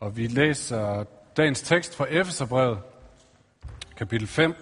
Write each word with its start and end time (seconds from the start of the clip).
Og 0.00 0.16
vi 0.16 0.26
læser 0.26 1.04
dagens 1.36 1.62
tekst 1.62 1.96
fra 1.96 2.06
Efeserbrevet, 2.08 2.78
kapitel 3.96 4.26
5. 4.26 4.54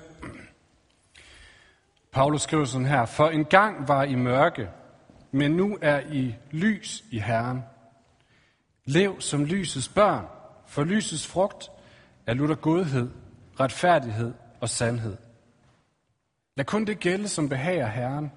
Paulus 2.12 2.42
skriver 2.42 2.64
sådan 2.64 2.86
her, 2.86 3.06
For 3.06 3.28
en 3.28 3.44
gang 3.44 3.88
var 3.88 4.02
I 4.02 4.14
mørke, 4.14 4.68
men 5.30 5.50
nu 5.50 5.78
er 5.82 6.00
I 6.00 6.34
lys 6.50 7.04
i 7.10 7.18
Herren. 7.18 7.62
Lev 8.84 9.20
som 9.20 9.44
lysets 9.44 9.88
børn, 9.88 10.26
for 10.66 10.84
lysets 10.84 11.26
frugt 11.26 11.70
er 12.26 12.34
lutter 12.34 12.54
godhed, 12.54 13.10
retfærdighed 13.60 14.34
og 14.60 14.68
sandhed. 14.68 15.16
Lad 16.56 16.64
kun 16.64 16.84
det 16.84 17.00
gælde, 17.00 17.28
som 17.28 17.48
behager 17.48 17.86
Herren. 17.86 18.32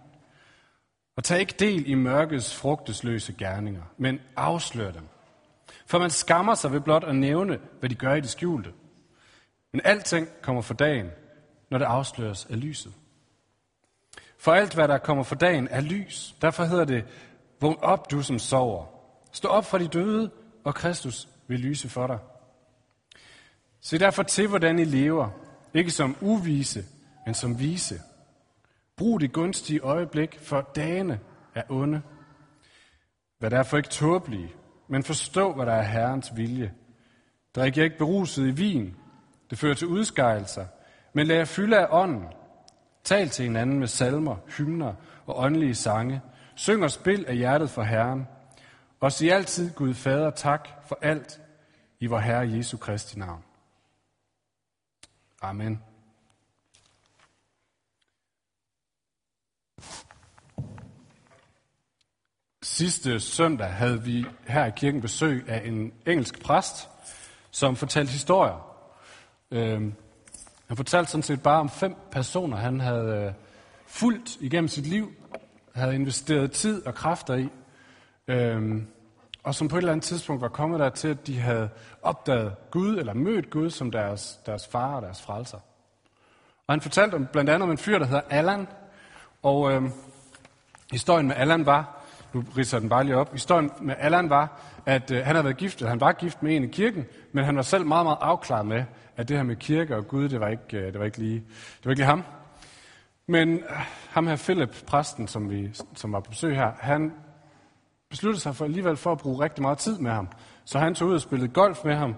Og 1.16 1.23
tag 1.23 1.39
ikke 1.39 1.55
del 1.59 1.89
i 1.89 1.93
mørkets 1.93 2.55
frugtesløse 2.55 3.34
gerninger, 3.34 3.84
men 3.97 4.20
afslør 4.36 4.91
dem. 4.91 5.07
For 5.89 5.99
man 5.99 6.09
skammer 6.09 6.55
sig 6.55 6.71
ved 6.71 6.81
blot 6.81 7.03
at 7.03 7.15
nævne, 7.15 7.59
hvad 7.79 7.89
de 7.89 7.95
gør 7.95 8.13
i 8.13 8.21
det 8.21 8.29
skjulte. 8.29 8.73
Men 9.71 9.81
alting 9.84 10.27
kommer 10.41 10.61
for 10.61 10.73
dagen, 10.73 11.09
når 11.70 11.77
det 11.77 11.85
afsløres 11.85 12.45
af 12.45 12.61
lyset. 12.61 12.93
For 14.38 14.53
alt, 14.53 14.73
hvad 14.73 14.88
der 14.88 14.97
kommer 14.97 15.23
for 15.23 15.35
dagen, 15.35 15.67
er 15.71 15.81
lys. 15.81 16.35
Derfor 16.41 16.63
hedder 16.63 16.85
det, 16.85 17.05
vågn 17.61 17.80
op, 17.81 18.11
du 18.11 18.21
som 18.21 18.39
sover. 18.39 18.85
Stå 19.31 19.47
op 19.47 19.66
fra 19.66 19.80
de 19.80 19.88
døde, 19.88 20.31
og 20.63 20.75
Kristus 20.75 21.27
vil 21.47 21.59
lyse 21.59 21.89
for 21.89 22.08
dig. 22.08 22.19
Se 23.81 23.99
derfor 23.99 24.23
til, 24.23 24.47
hvordan 24.47 24.80
I 24.80 24.83
lever. 24.83 25.30
Ikke 25.73 25.91
som 25.91 26.16
uvise, 26.21 26.85
men 27.25 27.35
som 27.35 27.59
vise. 27.59 28.02
Brug 28.97 29.21
det 29.21 29.33
gunstige 29.33 29.80
øjeblik, 29.80 30.39
for 30.39 30.61
dagene 30.61 31.19
er 31.55 31.63
onde. 31.69 32.02
Vær 33.39 33.49
derfor 33.49 33.77
ikke 33.77 33.89
tåbelige, 33.89 34.53
men 34.89 35.03
forstå, 35.03 35.53
hvad 35.53 35.66
der 35.66 35.73
er 35.73 35.81
Herrens 35.81 36.31
vilje. 36.35 36.73
Drik 37.55 37.77
jer 37.77 37.84
ikke 37.84 37.97
beruset 37.97 38.47
i 38.47 38.52
vin. 38.52 38.95
Det 39.49 39.57
fører 39.57 39.73
til 39.73 39.88
udskejelser. 39.88 40.66
Men 41.14 41.27
lad 41.27 41.36
jer 41.36 41.45
fylde 41.45 41.77
af 41.77 41.88
ånden. 41.89 42.25
Tal 43.03 43.30
til 43.30 43.44
hinanden 43.44 43.80
med 43.80 43.88
salmer, 43.88 44.36
hymner 44.58 44.94
og 45.25 45.39
åndelige 45.39 45.75
sange. 45.75 46.22
Syng 46.55 46.83
og 46.83 46.91
spil 46.91 47.25
af 47.27 47.36
hjertet 47.36 47.69
for 47.69 47.83
Herren. 47.83 48.27
Og 48.99 49.11
sig 49.11 49.31
altid 49.31 49.73
Gud 49.73 49.94
Fader 49.94 50.30
tak 50.30 50.69
for 50.88 50.99
alt 51.02 51.42
i 51.99 52.05
vor 52.05 52.19
Herre 52.19 52.49
Jesu 52.52 52.77
Kristi 52.77 53.19
navn. 53.19 53.44
Amen. 55.42 55.89
Sidste 62.63 63.19
søndag 63.19 63.67
havde 63.67 64.03
vi 64.03 64.25
her 64.47 64.65
i 64.65 64.71
kirken 64.75 65.02
besøg 65.02 65.45
af 65.47 65.61
en 65.65 65.93
engelsk 66.05 66.43
præst, 66.43 66.89
som 67.52 67.75
fortalte 67.75 68.11
historier. 68.11 68.75
Øhm, 69.52 69.93
han 70.67 70.77
fortalte 70.77 71.11
sådan 71.11 71.23
set 71.23 71.43
bare 71.43 71.59
om 71.59 71.69
fem 71.69 71.95
personer, 72.11 72.57
han 72.57 72.80
havde 72.80 73.25
øh, 73.25 73.33
fulgt 73.87 74.37
igennem 74.39 74.67
sit 74.67 74.87
liv, 74.87 75.11
havde 75.75 75.95
investeret 75.95 76.52
tid 76.52 76.85
og 76.85 76.95
kræfter 76.95 77.35
i, 77.35 77.49
øhm, 78.27 78.87
og 79.43 79.55
som 79.55 79.67
på 79.67 79.75
et 79.75 79.80
eller 79.80 79.91
andet 79.91 80.05
tidspunkt 80.05 80.41
var 80.41 80.49
kommet 80.49 80.80
der 80.80 80.89
til, 80.89 81.07
at 81.07 81.27
de 81.27 81.39
havde 81.39 81.69
opdaget 82.02 82.55
Gud, 82.71 82.97
eller 82.97 83.13
mødt 83.13 83.49
Gud 83.49 83.69
som 83.69 83.91
deres, 83.91 84.39
deres 84.45 84.67
far 84.67 84.95
og 84.95 85.02
deres 85.02 85.21
frelser. 85.21 85.59
Og 86.67 86.73
han 86.73 86.81
fortalte 86.81 87.15
om, 87.15 87.27
blandt 87.31 87.49
andet 87.49 87.63
om 87.63 87.71
en 87.71 87.77
fyr, 87.77 87.99
der 87.99 88.05
hedder 88.05 88.23
Allan, 88.30 88.67
og 89.43 89.71
øhm, 89.71 89.91
historien 90.91 91.27
med 91.27 91.35
Allan 91.35 91.65
var, 91.65 91.98
nu 92.33 92.44
ridser 92.58 92.80
den 92.80 92.89
bare 92.89 93.03
lige 93.03 93.17
op. 93.17 93.31
Historien 93.31 93.72
med 93.81 93.95
Allan 93.97 94.30
var, 94.30 94.61
at 94.85 95.11
øh, 95.11 95.17
han 95.17 95.35
havde 95.35 95.44
været 95.44 95.58
gift, 95.58 95.85
han 95.85 95.99
var 95.99 96.11
gift 96.11 96.44
med 96.44 96.55
en 96.55 96.63
i 96.63 96.67
kirken, 96.67 97.05
men 97.31 97.45
han 97.45 97.55
var 97.55 97.61
selv 97.61 97.86
meget, 97.86 98.05
meget 98.05 98.17
afklaret 98.21 98.66
med, 98.66 98.83
at 99.17 99.30
det 99.30 99.38
her 99.38 99.44
med 99.44 99.55
kirke 99.55 99.95
og 99.95 100.08
Gud, 100.08 100.30
det 100.30 100.39
var 100.39 100.47
ikke, 100.47 100.77
øh, 100.77 100.86
det 100.86 100.99
var 100.99 101.05
ikke, 101.05 101.17
lige, 101.17 101.36
det 101.36 101.86
var 101.86 101.91
ikke 101.91 101.99
lige 101.99 102.09
ham. 102.09 102.23
Men 103.27 103.53
øh, 103.53 103.63
ham 104.09 104.27
her, 104.27 104.36
Philip, 104.36 104.83
præsten, 104.87 105.27
som, 105.27 105.49
vi, 105.49 105.70
som 105.95 106.14
var 106.14 106.20
på 106.20 106.30
besøg 106.30 106.55
her, 106.55 106.71
han 106.80 107.14
besluttede 108.09 108.42
sig 108.42 108.55
for 108.55 108.65
alligevel 108.65 108.98
for 108.98 109.11
at 109.11 109.17
bruge 109.17 109.43
rigtig 109.43 109.61
meget 109.61 109.77
tid 109.77 109.98
med 109.98 110.11
ham. 110.11 110.27
Så 110.65 110.80
han 110.80 110.95
tog 110.95 111.08
ud 111.08 111.14
og 111.14 111.21
spillede 111.21 111.52
golf 111.52 111.83
med 111.86 111.95
ham. 111.95 112.15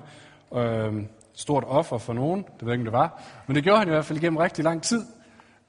Øh, 0.55 1.03
stort 1.33 1.63
offer 1.67 1.97
for 1.97 2.13
nogen, 2.13 2.43
det 2.43 2.61
ved 2.61 2.67
jeg 2.67 2.73
ikke, 2.73 2.81
om 2.81 2.85
det 2.85 2.93
var. 2.93 3.21
Men 3.47 3.55
det 3.55 3.63
gjorde 3.63 3.79
han 3.79 3.87
i 3.87 3.91
hvert 3.91 4.05
fald 4.05 4.19
igennem 4.19 4.37
rigtig 4.37 4.63
lang 4.63 4.83
tid. 4.83 5.05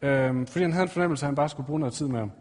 Øh, 0.02 0.46
fordi 0.46 0.62
han 0.62 0.72
havde 0.72 0.82
en 0.82 0.88
fornemmelse, 0.88 1.24
at 1.24 1.28
han 1.28 1.34
bare 1.34 1.48
skulle 1.48 1.66
bruge 1.66 1.80
noget 1.80 1.94
tid 1.94 2.08
med 2.08 2.20
ham. 2.20 2.32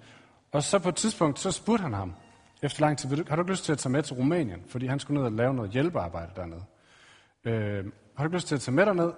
Og 0.52 0.64
så 0.64 0.80
på 0.80 0.90
et 0.90 0.96
tidspunkt, 0.96 1.40
så 1.40 1.52
spurgte 1.52 1.84
han 1.84 1.94
ham, 1.94 2.14
efter 2.62 2.82
lang 2.82 2.98
tid, 2.98 3.10
har 3.28 3.36
du 3.36 3.42
ikke 3.42 3.52
lyst 3.52 3.66
til 3.66 3.72
at 3.72 3.78
tage 3.78 3.92
med 3.92 4.04
til 4.04 4.16
Rumænien? 4.16 4.64
Fordi 4.68 4.88
han 4.88 5.00
skulle 5.00 5.20
ned 5.20 5.26
og 5.26 5.32
lave 5.32 5.54
noget 5.54 5.72
hjælpearbejde 5.72 6.32
dernede. 6.36 6.64
Øh, 7.46 7.86
har 8.16 8.24
du 8.24 8.28
ikke 8.28 8.38
lyst 8.38 8.48
til 8.48 8.56
at 8.56 8.62
tage 8.62 8.76
med 8.76 8.86
derned? 8.86 9.12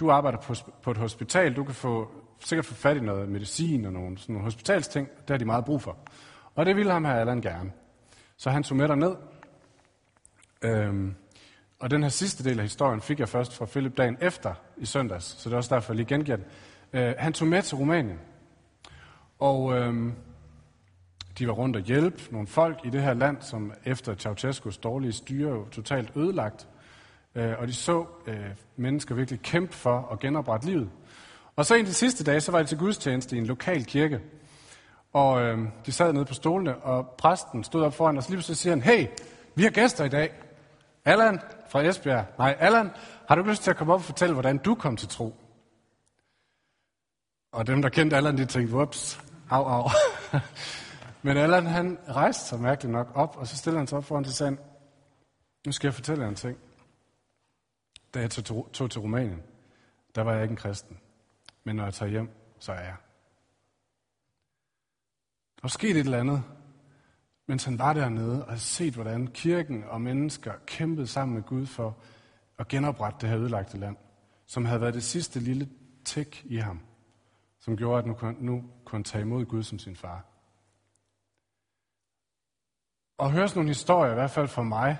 Du 0.00 0.10
arbejder 0.10 0.38
på, 0.38 0.54
på 0.82 0.90
et 0.90 0.96
hospital, 0.96 1.56
du 1.56 1.64
kan 1.64 1.74
få, 1.74 2.10
sikkert 2.44 2.66
få 2.66 2.74
fat 2.74 2.96
i 2.96 3.00
noget 3.00 3.28
medicin 3.28 3.84
og 3.84 3.92
nogle, 3.92 4.18
sådan 4.18 4.32
nogle 4.32 4.44
hospitalsting, 4.44 5.08
det 5.08 5.30
har 5.30 5.36
de 5.36 5.44
meget 5.44 5.64
brug 5.64 5.82
for. 5.82 5.96
Og 6.54 6.66
det 6.66 6.76
ville 6.76 6.92
ham 6.92 7.04
her 7.04 7.14
Allan 7.14 7.40
gerne. 7.40 7.72
Så 8.36 8.50
han 8.50 8.62
tog 8.62 8.76
med 8.76 8.88
derned. 8.88 9.14
Øh, 10.62 11.12
og 11.78 11.90
den 11.90 12.02
her 12.02 12.10
sidste 12.10 12.44
del 12.44 12.58
af 12.58 12.64
historien 12.64 13.00
fik 13.00 13.20
jeg 13.20 13.28
først 13.28 13.56
fra 13.56 13.66
Philip 13.66 13.96
dagen 13.96 14.16
efter 14.20 14.54
i 14.76 14.86
søndags, 14.86 15.24
så 15.24 15.48
det 15.48 15.52
er 15.52 15.56
også 15.56 15.74
derfor, 15.74 15.92
jeg 15.92 15.96
lige 15.96 16.06
gengiver 16.06 16.36
den. 16.36 16.46
Øh, 16.92 17.14
han 17.18 17.32
tog 17.32 17.48
med 17.48 17.62
til 17.62 17.76
Rumænien. 17.76 18.18
Og 19.38 19.78
øh, 19.78 20.12
de 21.38 21.46
var 21.46 21.52
rundt 21.52 21.76
og 21.76 21.82
hjælpe 21.82 22.22
nogle 22.30 22.46
folk 22.46 22.80
i 22.84 22.90
det 22.90 23.02
her 23.02 23.14
land, 23.14 23.36
som 23.40 23.72
efter 23.84 24.14
Ceausescus 24.14 24.78
dårlige 24.78 25.12
styre 25.12 25.50
jo 25.50 25.68
totalt 25.68 26.12
ødelagt. 26.16 26.68
Øh, 27.34 27.54
og 27.58 27.68
de 27.68 27.74
så 27.74 28.06
øh, 28.26 28.36
mennesker 28.76 29.14
virkelig 29.14 29.40
kæmpe 29.40 29.74
for 29.74 30.08
at 30.12 30.20
genoprette 30.20 30.66
livet. 30.66 30.90
Og 31.56 31.66
så 31.66 31.74
en 31.74 31.80
af 31.80 31.86
de 31.86 31.94
sidste 31.94 32.24
dage, 32.24 32.40
så 32.40 32.52
var 32.52 32.58
de 32.58 32.68
til 32.68 32.78
gudstjeneste 32.78 33.36
i 33.36 33.38
en 33.38 33.46
lokal 33.46 33.84
kirke. 33.84 34.20
Og 35.12 35.42
øh, 35.42 35.58
de 35.86 35.92
sad 35.92 36.12
nede 36.12 36.24
på 36.24 36.34
stolene, 36.34 36.76
og 36.76 37.14
præsten 37.18 37.64
stod 37.64 37.82
op 37.82 37.94
foran 37.94 38.18
os, 38.18 38.24
og 38.24 38.30
lige 38.30 38.36
pludselig 38.36 38.56
siger 38.56 38.72
han, 38.72 38.82
hey, 38.82 39.06
vi 39.54 39.62
har 39.62 39.70
gæster 39.70 40.04
i 40.04 40.08
dag. 40.08 40.32
Allan 41.04 41.40
fra 41.70 41.82
Esbjerg. 41.82 42.24
Nej, 42.38 42.56
Allan, 42.58 42.90
har 43.28 43.34
du 43.34 43.42
lyst 43.42 43.62
til 43.62 43.70
at 43.70 43.76
komme 43.76 43.92
op 43.92 44.00
og 44.00 44.04
fortælle, 44.04 44.32
hvordan 44.32 44.58
du 44.58 44.74
kom 44.74 44.96
til 44.96 45.08
tro? 45.08 45.34
Og 47.52 47.66
dem, 47.66 47.82
der 47.82 47.88
kendte 47.88 48.16
Allan, 48.16 48.38
de 48.38 48.44
tænkte, 48.44 48.74
whoops, 48.74 49.20
au, 49.50 49.64
au. 49.64 49.88
Men 51.22 51.36
Allan, 51.36 51.66
han 51.66 51.98
rejste 52.08 52.44
sig 52.44 52.60
mærkeligt 52.60 52.92
nok 52.92 53.10
op, 53.14 53.36
og 53.36 53.46
så 53.46 53.56
stiller 53.56 53.78
han 53.78 53.86
sig 53.86 53.98
op 53.98 54.04
foran 54.04 54.24
til 54.24 54.34
sagen, 54.34 54.58
nu 55.66 55.72
skal 55.72 55.88
jeg 55.88 55.94
fortælle 55.94 56.22
jer 56.22 56.28
en 56.28 56.34
ting. 56.34 56.58
Da 58.14 58.20
jeg 58.20 58.30
tog, 58.30 58.90
til 58.90 59.00
Rumænien, 59.00 59.42
der 60.14 60.22
var 60.22 60.32
jeg 60.32 60.42
ikke 60.42 60.52
en 60.52 60.56
kristen. 60.56 60.98
Men 61.64 61.76
når 61.76 61.84
jeg 61.84 61.94
tager 61.94 62.10
hjem, 62.10 62.30
så 62.58 62.72
er 62.72 62.80
jeg. 62.80 62.96
Der 65.62 65.68
skete 65.68 66.00
et 66.00 66.04
eller 66.04 66.18
andet, 66.18 66.42
mens 67.46 67.64
han 67.64 67.78
var 67.78 67.92
dernede 67.92 68.42
og 68.42 68.48
havde 68.48 68.60
set, 68.60 68.94
hvordan 68.94 69.26
kirken 69.26 69.84
og 69.84 70.00
mennesker 70.00 70.52
kæmpede 70.66 71.06
sammen 71.06 71.34
med 71.34 71.42
Gud 71.42 71.66
for 71.66 71.96
at 72.58 72.68
genoprette 72.68 73.18
det 73.20 73.28
her 73.28 73.38
ødelagte 73.38 73.78
land, 73.78 73.96
som 74.46 74.64
havde 74.64 74.80
været 74.80 74.94
det 74.94 75.04
sidste 75.04 75.40
lille 75.40 75.68
tæk 76.04 76.42
i 76.44 76.56
ham, 76.56 76.80
som 77.60 77.76
gjorde, 77.76 77.98
at 77.98 78.06
nu 78.06 78.14
kunne, 78.14 78.36
nu 78.38 78.64
kunne 78.84 78.96
han 78.96 79.04
tage 79.04 79.22
imod 79.22 79.44
Gud 79.44 79.62
som 79.62 79.78
sin 79.78 79.96
far. 79.96 80.24
Og 83.18 83.32
høre 83.32 83.48
sådan 83.48 83.58
nogle 83.58 83.70
historier, 83.70 84.10
i 84.10 84.14
hvert 84.14 84.30
fald 84.30 84.48
for 84.48 84.62
mig, 84.62 84.98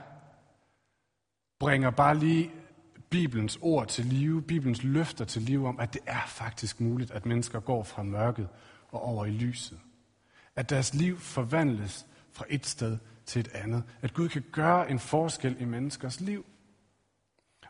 bringer 1.58 1.90
bare 1.90 2.18
lige 2.18 2.50
Bibelens 3.10 3.58
ord 3.60 3.86
til 3.86 4.04
live, 4.04 4.42
Bibelens 4.42 4.82
løfter 4.82 5.24
til 5.24 5.42
live 5.42 5.68
om, 5.68 5.80
at 5.80 5.94
det 5.94 6.00
er 6.06 6.26
faktisk 6.26 6.80
muligt, 6.80 7.10
at 7.10 7.26
mennesker 7.26 7.60
går 7.60 7.82
fra 7.82 8.02
mørket 8.02 8.48
og 8.88 9.02
over 9.02 9.24
i 9.24 9.30
lyset. 9.30 9.78
At 10.56 10.70
deres 10.70 10.94
liv 10.94 11.18
forvandles 11.18 12.06
fra 12.32 12.44
et 12.48 12.66
sted 12.66 12.98
til 13.26 13.40
et 13.40 13.48
andet. 13.54 13.82
At 14.02 14.14
Gud 14.14 14.28
kan 14.28 14.44
gøre 14.52 14.90
en 14.90 14.98
forskel 14.98 15.56
i 15.60 15.64
menneskers 15.64 16.20
liv. 16.20 16.44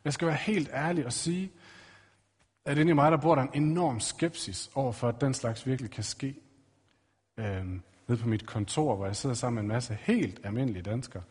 Jeg 0.04 0.12
skal 0.12 0.28
være 0.28 0.36
helt 0.36 0.70
ærlig 0.72 1.06
og 1.06 1.12
sige, 1.12 1.52
at 2.64 2.78
inde 2.78 2.90
i 2.90 2.94
mig, 2.94 3.10
der 3.10 3.18
bor 3.18 3.34
der 3.34 3.42
en 3.42 3.62
enorm 3.62 4.00
skepsis 4.00 4.70
over 4.74 4.92
for, 4.92 5.08
at 5.08 5.20
den 5.20 5.34
slags 5.34 5.66
virkelig 5.66 5.90
kan 5.90 6.04
ske. 6.04 6.34
Øhm, 7.38 7.82
nede 8.08 8.20
på 8.20 8.28
mit 8.28 8.46
kontor, 8.46 8.96
hvor 8.96 9.06
jeg 9.06 9.16
sidder 9.16 9.34
sammen 9.34 9.54
med 9.54 9.62
en 9.62 9.68
masse 9.68 9.98
helt 10.00 10.40
almindelige 10.44 10.82
danskere, 10.82 11.22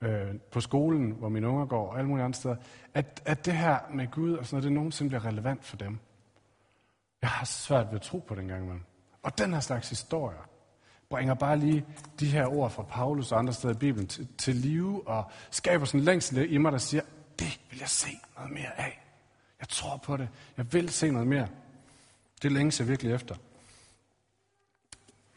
øh, 0.00 0.34
på 0.52 0.60
skolen, 0.60 1.10
hvor 1.10 1.28
mine 1.28 1.48
unger 1.48 1.66
går, 1.66 1.90
og 1.90 1.98
alle 1.98 2.08
mulige 2.08 2.24
andre 2.24 2.36
steder, 2.36 2.56
at, 2.94 3.22
at 3.26 3.46
det 3.46 3.54
her 3.54 3.78
med 3.94 4.10
Gud 4.10 4.32
og 4.32 4.46
sådan 4.46 4.56
noget, 4.56 4.64
det 4.64 4.72
nogensinde 4.72 5.08
bliver 5.08 5.24
relevant 5.24 5.64
for 5.64 5.76
dem. 5.76 5.98
Jeg 7.22 7.30
har 7.30 7.46
svært 7.46 7.86
ved 7.86 7.94
at 7.94 8.02
tro 8.02 8.18
på 8.18 8.34
den 8.34 8.48
gang, 8.48 8.62
imellem. 8.62 8.84
Og 9.22 9.38
den 9.38 9.52
her 9.52 9.60
slags 9.60 9.88
historier 9.88 10.48
bringer 11.08 11.34
bare 11.34 11.56
lige 11.56 11.84
de 12.20 12.26
her 12.26 12.46
ord 12.46 12.70
fra 12.70 12.82
Paulus 12.82 13.32
og 13.32 13.38
andre 13.38 13.52
steder 13.52 13.74
i 13.74 13.78
Bibelen 13.78 14.06
til, 14.06 14.28
til 14.38 14.56
live, 14.56 15.08
og 15.08 15.30
skaber 15.50 15.84
sådan 15.84 16.00
en 16.00 16.04
længsel 16.04 16.52
i 16.52 16.58
mig, 16.58 16.72
der 16.72 16.78
siger, 16.78 17.02
det 17.38 17.60
vil 17.70 17.78
jeg 17.78 17.88
se 17.88 18.10
noget 18.36 18.52
mere 18.52 18.80
af. 18.80 19.04
Jeg 19.60 19.68
tror 19.68 19.96
på 19.96 20.16
det. 20.16 20.28
Jeg 20.56 20.72
vil 20.72 20.88
se 20.88 21.10
noget 21.10 21.26
mere. 21.26 21.48
Det 22.42 22.52
længes 22.52 22.80
jeg 22.80 22.88
virkelig 22.88 23.12
efter. 23.12 23.34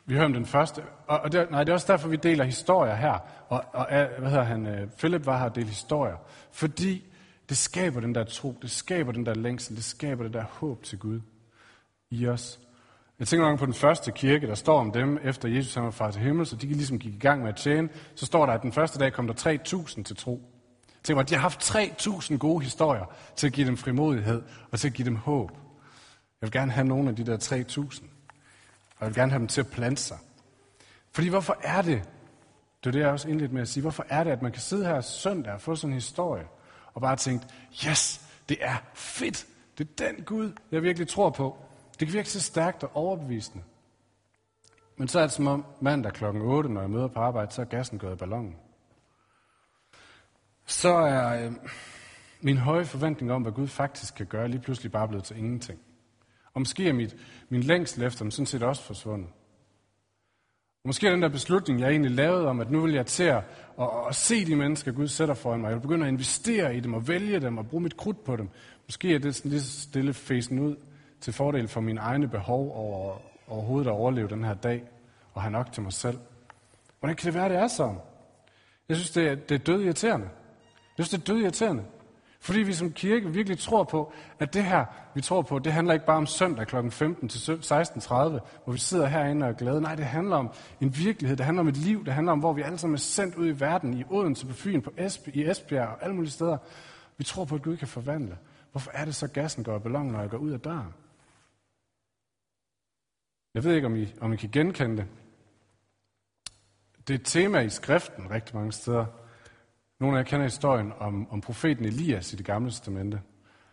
Vi 0.05 0.13
hører 0.13 0.25
om 0.25 0.33
den 0.33 0.45
første. 0.45 0.83
Og, 1.07 1.19
og 1.19 1.31
det, 1.31 1.51
nej, 1.51 1.63
det 1.63 1.69
er 1.69 1.73
også 1.73 1.91
derfor, 1.91 2.09
vi 2.09 2.15
deler 2.15 2.43
historier 2.43 2.95
her. 2.95 3.19
Og, 3.49 3.63
og 3.73 3.87
hvad 4.19 4.29
hedder 4.29 4.43
han? 4.43 4.65
Øh, 4.65 4.87
Philip 4.87 5.25
var 5.25 5.37
her 5.37 5.45
og 5.45 5.55
delte 5.55 5.69
historier. 5.69 6.15
Fordi 6.51 7.03
det 7.49 7.57
skaber 7.57 7.99
den 7.99 8.15
der 8.15 8.23
tro, 8.23 8.57
det 8.61 8.71
skaber 8.71 9.11
den 9.11 9.25
der 9.25 9.33
længsel, 9.33 9.75
det 9.75 9.83
skaber 9.83 10.23
det 10.23 10.33
der 10.33 10.43
håb 10.43 10.83
til 10.83 10.99
Gud 10.99 11.21
i 12.11 12.27
os. 12.27 12.59
Jeg 13.19 13.27
tænker 13.27 13.45
nogle 13.45 13.57
på 13.57 13.65
den 13.65 13.73
første 13.73 14.11
kirke, 14.11 14.47
der 14.47 14.55
står 14.55 14.79
om 14.79 14.91
dem, 14.91 15.19
efter 15.23 15.49
Jesus 15.49 15.73
han 15.73 15.83
var 15.83 15.91
far 15.91 16.11
til 16.11 16.21
himmel, 16.21 16.45
så 16.45 16.55
de 16.55 16.67
ligesom 16.67 16.99
gik 16.99 17.13
i 17.13 17.19
gang 17.19 17.41
med 17.41 17.49
at 17.49 17.55
tjene. 17.55 17.89
Så 18.15 18.25
står 18.25 18.45
der, 18.45 18.53
at 18.53 18.61
den 18.61 18.71
første 18.71 18.99
dag 18.99 19.13
kom 19.13 19.27
der 19.27 19.33
3.000 19.33 20.03
til 20.03 20.15
tro. 20.15 20.41
Tænk 21.03 21.17
mig, 21.17 21.29
de 21.29 21.33
har 21.33 21.41
haft 21.41 21.75
3.000 21.75 22.37
gode 22.37 22.63
historier 22.63 23.05
til 23.35 23.47
at 23.47 23.53
give 23.53 23.67
dem 23.67 23.77
frimodighed 23.77 24.41
og 24.71 24.79
til 24.79 24.87
at 24.87 24.93
give 24.93 25.05
dem 25.05 25.15
håb. 25.15 25.51
Jeg 26.41 26.47
vil 26.47 26.51
gerne 26.51 26.71
have 26.71 26.87
nogle 26.87 27.09
af 27.09 27.15
de 27.15 27.25
der 27.25 27.37
3.000. 27.37 28.03
Og 29.01 29.05
jeg 29.05 29.15
vil 29.15 29.21
gerne 29.21 29.31
have 29.31 29.39
dem 29.39 29.47
til 29.47 29.61
at 29.61 29.67
plante 29.67 30.01
sig. 30.01 30.17
Fordi 31.11 31.27
hvorfor 31.27 31.57
er 31.63 31.81
det, 31.81 32.09
det 32.83 32.89
er 32.89 32.91
det, 32.91 32.99
jeg 32.99 33.09
også 33.09 33.29
indledte 33.29 33.53
med 33.53 33.61
at 33.61 33.67
sige, 33.67 33.81
hvorfor 33.81 34.05
er 34.09 34.23
det, 34.23 34.31
at 34.31 34.41
man 34.41 34.51
kan 34.51 34.61
sidde 34.61 34.85
her 34.85 35.01
søndag 35.01 35.53
og 35.53 35.61
få 35.61 35.75
sådan 35.75 35.89
en 35.89 35.93
historie, 35.93 36.47
og 36.93 37.01
bare 37.01 37.15
tænke, 37.15 37.45
yes, 37.87 38.27
det 38.49 38.57
er 38.61 38.75
fedt. 38.93 39.47
Det 39.77 39.87
er 39.89 40.07
den 40.07 40.23
Gud, 40.23 40.51
jeg 40.71 40.83
virkelig 40.83 41.07
tror 41.07 41.29
på. 41.29 41.57
Det 41.99 42.07
kan 42.07 42.13
virke 42.13 42.29
så 42.29 42.41
stærkt 42.41 42.83
og 42.83 42.91
overbevisende. 42.93 43.63
Men 44.97 45.07
så 45.07 45.19
er 45.19 45.23
det 45.23 45.31
som 45.31 45.47
om 45.47 45.65
mandag 45.81 46.13
klokken 46.13 46.41
8, 46.41 46.69
når 46.69 46.81
jeg 46.81 46.89
møder 46.89 47.07
på 47.07 47.19
arbejde, 47.19 47.51
så 47.51 47.61
er 47.61 47.65
gassen 47.65 47.99
gået 47.99 48.13
i 48.13 48.17
ballonen. 48.17 48.55
Så 50.65 50.89
er 50.89 51.45
øh, 51.45 51.51
min 52.41 52.57
høje 52.57 52.85
forventning 52.85 53.31
om, 53.31 53.41
hvad 53.41 53.51
Gud 53.51 53.67
faktisk 53.67 54.15
kan 54.15 54.25
gøre, 54.25 54.47
lige 54.47 54.61
pludselig 54.61 54.91
bare 54.91 55.07
blevet 55.07 55.23
til 55.23 55.37
ingenting. 55.37 55.79
Og 56.53 56.61
måske 56.61 56.89
er 56.89 56.93
mit, 56.93 57.15
min 57.49 57.63
længsel 57.63 58.03
efter 58.03 58.23
dem 58.23 58.31
sådan 58.31 58.45
set 58.45 58.63
også 58.63 58.83
forsvundet. 58.83 59.29
Og 60.83 60.87
måske 60.87 61.07
er 61.07 61.11
den 61.11 61.21
der 61.21 61.29
beslutning, 61.29 61.79
jeg 61.79 61.89
egentlig 61.89 62.11
lavede 62.11 62.47
om, 62.47 62.59
at 62.59 62.71
nu 62.71 62.81
vil 62.81 62.93
jeg 62.93 63.05
til 63.05 63.23
at, 63.23 63.43
at, 63.79 63.89
at 64.09 64.15
se 64.15 64.45
de 64.45 64.55
mennesker, 64.55 64.91
Gud 64.91 65.07
sætter 65.07 65.35
foran 65.35 65.61
mig. 65.61 65.67
Jeg 65.67 65.75
vil 65.75 65.81
begynde 65.81 66.05
at 66.05 66.11
investere 66.11 66.75
i 66.75 66.79
dem 66.79 66.93
og 66.93 67.07
vælge 67.07 67.39
dem 67.39 67.57
og 67.57 67.67
bruge 67.67 67.83
mit 67.83 67.97
krudt 67.97 68.23
på 68.23 68.35
dem. 68.35 68.49
Måske 68.87 69.15
er 69.15 69.19
det 69.19 69.35
sådan 69.35 69.51
lige 69.51 69.61
stille 69.61 70.13
fæsen 70.13 70.59
ud 70.59 70.75
til 71.21 71.33
fordel 71.33 71.67
for 71.67 71.81
mine 71.81 71.99
egne 71.99 72.27
behov 72.27 72.71
over 72.75 73.17
overhovedet 73.51 73.87
at 73.87 73.93
overleve 73.93 74.27
den 74.27 74.43
her 74.43 74.53
dag 74.53 74.83
og 75.33 75.41
have 75.41 75.51
nok 75.51 75.71
til 75.71 75.83
mig 75.83 75.93
selv. 75.93 76.17
Hvordan 76.99 77.15
kan 77.15 77.25
det 77.25 77.33
være, 77.33 77.49
det 77.49 77.57
er 77.57 77.67
sådan? 77.67 77.97
Jeg 78.89 78.97
synes, 78.97 79.11
det 79.11 79.27
er, 79.27 79.35
det 79.35 79.55
er 79.55 79.59
død 79.59 79.83
irriterende. 79.83 80.29
Jeg 80.97 81.05
synes, 81.05 81.09
det 81.09 81.29
er 81.29 81.33
død 81.33 81.41
irriterende. 81.41 81.83
Fordi 82.41 82.59
vi 82.59 82.73
som 82.73 82.91
kirke 82.91 83.33
virkelig 83.33 83.59
tror 83.59 83.83
på, 83.83 84.13
at 84.39 84.53
det 84.53 84.63
her, 84.63 84.85
vi 85.15 85.21
tror 85.21 85.41
på, 85.41 85.59
det 85.59 85.73
handler 85.73 85.93
ikke 85.93 86.05
bare 86.05 86.17
om 86.17 86.25
søndag 86.25 86.67
kl. 86.67 86.89
15 86.89 87.29
til 87.29 87.53
16.30, 87.53 88.13
hvor 88.13 88.71
vi 88.71 88.77
sidder 88.77 89.07
herinde 89.07 89.45
og 89.45 89.51
er 89.51 89.55
glade. 89.55 89.81
Nej, 89.81 89.95
det 89.95 90.05
handler 90.05 90.35
om 90.35 90.51
en 90.81 90.97
virkelighed, 90.97 91.37
det 91.37 91.45
handler 91.45 91.61
om 91.61 91.67
et 91.67 91.77
liv, 91.77 92.05
det 92.05 92.13
handler 92.13 92.31
om, 92.31 92.39
hvor 92.39 92.53
vi 92.53 92.61
alle 92.61 92.77
sammen 92.77 92.95
er 92.95 92.99
sendt 92.99 93.35
ud 93.35 93.47
i 93.47 93.59
verden, 93.59 93.93
i 93.93 94.03
Odense, 94.09 94.47
på 94.47 94.53
Fyn, 94.53 94.81
på 94.81 94.93
Esb, 94.97 95.27
i 95.27 95.49
Esbjerg 95.49 95.87
og 95.87 96.03
alle 96.03 96.15
mulige 96.15 96.31
steder. 96.31 96.57
Vi 97.17 97.23
tror 97.23 97.45
på, 97.45 97.55
at 97.55 97.61
Gud 97.61 97.77
kan 97.77 97.87
forvandle. 97.87 98.37
Hvorfor 98.71 98.91
er 98.93 99.05
det 99.05 99.15
så, 99.15 99.27
gassen 99.27 99.63
går 99.63 99.77
i 99.77 99.79
ballon, 99.79 100.05
når 100.05 100.21
jeg 100.21 100.29
går 100.29 100.37
ud 100.37 100.51
af 100.51 100.59
døren? 100.59 100.93
Jeg 103.53 103.63
ved 103.63 103.75
ikke, 103.75 103.87
om 103.87 103.95
I, 103.95 104.13
om 104.21 104.33
I 104.33 104.35
kan 104.35 104.49
genkende 104.51 104.97
det. 104.97 105.07
Det 107.07 107.13
er 107.13 107.19
et 107.19 107.25
tema 107.25 107.59
i 107.59 107.69
skriften 107.69 108.31
rigtig 108.31 108.55
mange 108.55 108.71
steder. 108.71 109.05
Nogle 110.01 110.17
af 110.17 110.23
jer 110.23 110.29
kender 110.29 110.43
historien 110.43 110.93
om, 110.99 111.27
om 111.31 111.41
profeten 111.41 111.85
Elias 111.85 112.33
i 112.33 112.35
det 112.35 112.45
gamle 112.45 112.71
testamente. 112.71 113.21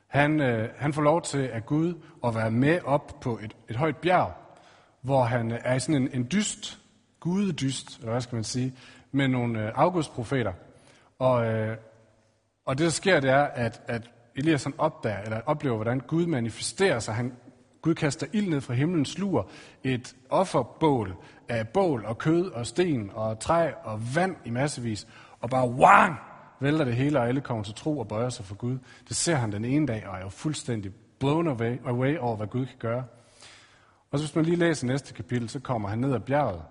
Han, 0.06 0.40
øh, 0.40 0.68
han 0.76 0.92
får 0.92 1.02
lov 1.02 1.22
til 1.22 1.38
af 1.38 1.66
Gud 1.66 1.94
at 2.24 2.34
være 2.34 2.50
med 2.50 2.80
op 2.84 3.20
på 3.20 3.38
et, 3.42 3.56
et 3.68 3.76
højt 3.76 3.96
bjerg, 3.96 4.32
hvor 5.02 5.24
han 5.24 5.52
øh, 5.52 5.58
er 5.64 5.74
i 5.74 5.80
sådan 5.80 6.02
en, 6.02 6.08
en 6.12 6.28
dyst, 6.32 6.78
gudedyst, 7.20 7.98
eller 7.98 8.10
hvad 8.10 8.20
skal 8.20 8.34
man 8.34 8.44
sige, 8.44 8.74
med 9.12 9.28
nogle 9.28 9.66
øh, 9.66 9.72
augustprofeter. 9.74 10.52
Og, 11.18 11.46
øh, 11.46 11.76
og 12.66 12.78
det, 12.78 12.84
der 12.84 12.90
sker, 12.90 13.20
det 13.20 13.30
er, 13.30 13.44
at, 13.44 13.82
at 13.86 14.10
Elias 14.36 14.64
han 14.64 14.74
opdager, 14.78 15.20
eller 15.20 15.40
oplever, 15.46 15.76
hvordan 15.76 16.00
Gud 16.00 16.26
manifesterer 16.26 16.98
sig. 16.98 17.14
Han, 17.14 17.32
Gud 17.82 17.94
kaster 17.94 18.26
ild 18.32 18.48
ned 18.48 18.60
fra 18.60 18.74
himlen, 18.74 19.04
sluger 19.04 19.42
et 19.84 20.16
offerbål 20.30 21.14
af 21.48 21.68
bål 21.68 22.04
og 22.04 22.18
kød 22.18 22.50
og 22.50 22.66
sten 22.66 23.10
og 23.14 23.40
træ 23.40 23.70
og 23.84 24.00
vand 24.14 24.36
i 24.44 24.50
massevis 24.50 25.06
og 25.40 25.50
bare 25.50 25.68
wang, 25.68 26.16
vælter 26.60 26.84
det 26.84 26.96
hele, 26.96 27.20
og 27.20 27.28
alle 27.28 27.40
kommer 27.40 27.64
til 27.64 27.74
tro 27.74 27.98
og 27.98 28.08
bøjer 28.08 28.28
sig 28.28 28.44
for 28.44 28.54
Gud. 28.54 28.78
Det 29.08 29.16
ser 29.16 29.34
han 29.34 29.52
den 29.52 29.64
ene 29.64 29.86
dag, 29.86 30.06
og 30.08 30.16
er 30.16 30.22
jo 30.22 30.28
fuldstændig 30.28 30.92
blown 31.20 31.48
away, 31.48 31.86
away 31.86 32.18
over, 32.18 32.36
hvad 32.36 32.46
Gud 32.46 32.66
kan 32.66 32.76
gøre. 32.78 33.04
Og 34.10 34.18
så 34.18 34.24
hvis 34.24 34.34
man 34.34 34.44
lige 34.44 34.56
læser 34.56 34.86
næste 34.86 35.14
kapitel, 35.14 35.48
så 35.48 35.60
kommer 35.60 35.88
han 35.88 35.98
ned 35.98 36.14
ad 36.14 36.20
bjerget 36.20 36.62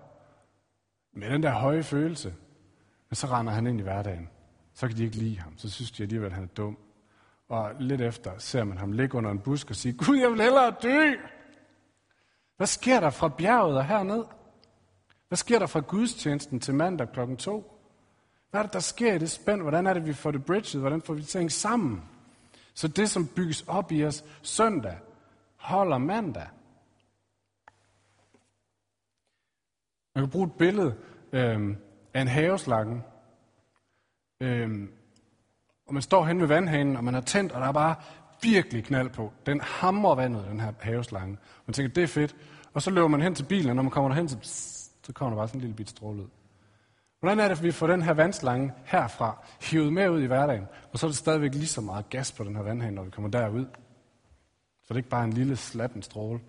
med 1.12 1.30
den 1.30 1.42
der 1.42 1.50
høje 1.50 1.82
følelse. 1.82 2.34
Men 3.10 3.16
så 3.16 3.26
render 3.26 3.52
han 3.52 3.66
ind 3.66 3.80
i 3.80 3.82
hverdagen. 3.82 4.28
Så 4.74 4.88
kan 4.88 4.96
de 4.96 5.04
ikke 5.04 5.16
lide 5.16 5.38
ham. 5.38 5.58
Så 5.58 5.70
synes 5.70 5.90
de 5.90 6.02
alligevel, 6.02 6.26
at 6.26 6.32
han 6.32 6.44
er 6.44 6.48
dum. 6.48 6.78
Og 7.48 7.72
lidt 7.78 8.00
efter 8.00 8.38
ser 8.38 8.64
man 8.64 8.78
ham 8.78 8.92
ligge 8.92 9.14
under 9.18 9.30
en 9.30 9.38
busk 9.38 9.70
og 9.70 9.76
sige, 9.76 9.92
Gud, 9.92 10.18
jeg 10.18 10.30
vil 10.30 10.40
hellere 10.40 10.74
dø. 10.82 11.12
Hvad 12.56 12.66
sker 12.66 13.00
der 13.00 13.10
fra 13.10 13.28
bjerget 13.28 13.76
og 13.76 13.86
herned? 13.86 14.24
Hvad 15.28 15.36
sker 15.36 15.58
der 15.58 15.66
fra 15.66 15.80
gudstjenesten 15.80 16.60
til 16.60 16.74
mandag 16.74 17.12
klokken 17.12 17.36
to? 17.36 17.77
Hvad 18.50 18.60
er 18.60 18.62
det, 18.62 18.72
der 18.72 18.80
sker 18.80 19.14
i 19.14 19.18
det 19.18 19.30
spænd? 19.30 19.62
Hvordan 19.62 19.86
er 19.86 19.94
det, 19.94 20.06
vi 20.06 20.12
får 20.12 20.30
det 20.30 20.44
bridget? 20.44 20.80
Hvordan 20.80 21.02
får 21.02 21.14
vi 21.14 21.20
det 21.20 21.28
tænkt 21.28 21.52
sammen? 21.52 22.02
Så 22.74 22.88
det, 22.88 23.10
som 23.10 23.26
bygges 23.26 23.64
op 23.66 23.92
i 23.92 24.04
os 24.04 24.24
søndag, 24.42 24.98
holder 25.56 25.98
mandag. 25.98 26.46
Man 30.14 30.24
kan 30.24 30.30
bruge 30.30 30.46
et 30.46 30.52
billede 30.52 30.94
øh, 31.32 31.76
af 32.14 32.20
en 32.20 32.28
haveslange. 32.28 33.02
Øh, 34.40 34.88
og 35.86 35.94
man 35.94 36.02
står 36.02 36.24
hen 36.24 36.40
ved 36.40 36.46
vandhanen, 36.46 36.96
og 36.96 37.04
man 37.04 37.14
har 37.14 37.20
tændt, 37.20 37.52
og 37.52 37.60
der 37.60 37.66
er 37.66 37.72
bare 37.72 37.94
virkelig 38.42 38.84
knald 38.84 39.10
på. 39.10 39.32
Den 39.46 39.60
hamrer 39.60 40.14
vandet, 40.14 40.46
den 40.50 40.60
her 40.60 40.72
haveslange. 40.80 41.38
Man 41.66 41.74
tænker, 41.74 41.94
det 41.94 42.02
er 42.02 42.06
fedt. 42.06 42.36
Og 42.74 42.82
så 42.82 42.90
løber 42.90 43.08
man 43.08 43.22
hen 43.22 43.34
til 43.34 43.44
bilen, 43.44 43.70
og 43.70 43.76
når 43.76 43.82
man 43.82 43.90
kommer 43.90 44.08
derhen, 44.08 44.26
pss, 44.26 44.90
så 45.02 45.12
kommer 45.12 45.30
der 45.30 45.40
bare 45.40 45.48
sådan 45.48 45.58
en 45.58 45.60
lille 45.60 45.76
bit 45.76 45.90
stråle 45.90 46.22
ud. 46.22 46.28
Hvordan 47.20 47.40
er 47.40 47.48
det, 47.48 47.56
at 47.56 47.62
vi 47.62 47.72
får 47.72 47.86
den 47.86 48.02
her 48.02 48.12
vandslange 48.12 48.72
herfra 48.84 49.46
hivet 49.60 49.92
med 49.92 50.08
ud 50.08 50.22
i 50.22 50.26
hverdagen, 50.26 50.66
og 50.92 50.98
så 50.98 51.06
er 51.06 51.08
det 51.08 51.18
stadigvæk 51.18 51.54
lige 51.54 51.66
så 51.66 51.80
meget 51.80 52.10
gas 52.10 52.32
på 52.32 52.44
den 52.44 52.56
her 52.56 52.62
vandhane, 52.62 52.94
når 52.94 53.04
vi 53.04 53.10
kommer 53.10 53.30
derud? 53.30 53.64
Så 54.82 54.88
det 54.88 54.90
er 54.90 54.96
ikke 54.96 55.08
bare 55.08 55.24
en 55.24 55.32
lille 55.32 55.56
slatten 55.56 56.02
stråle. 56.02 56.40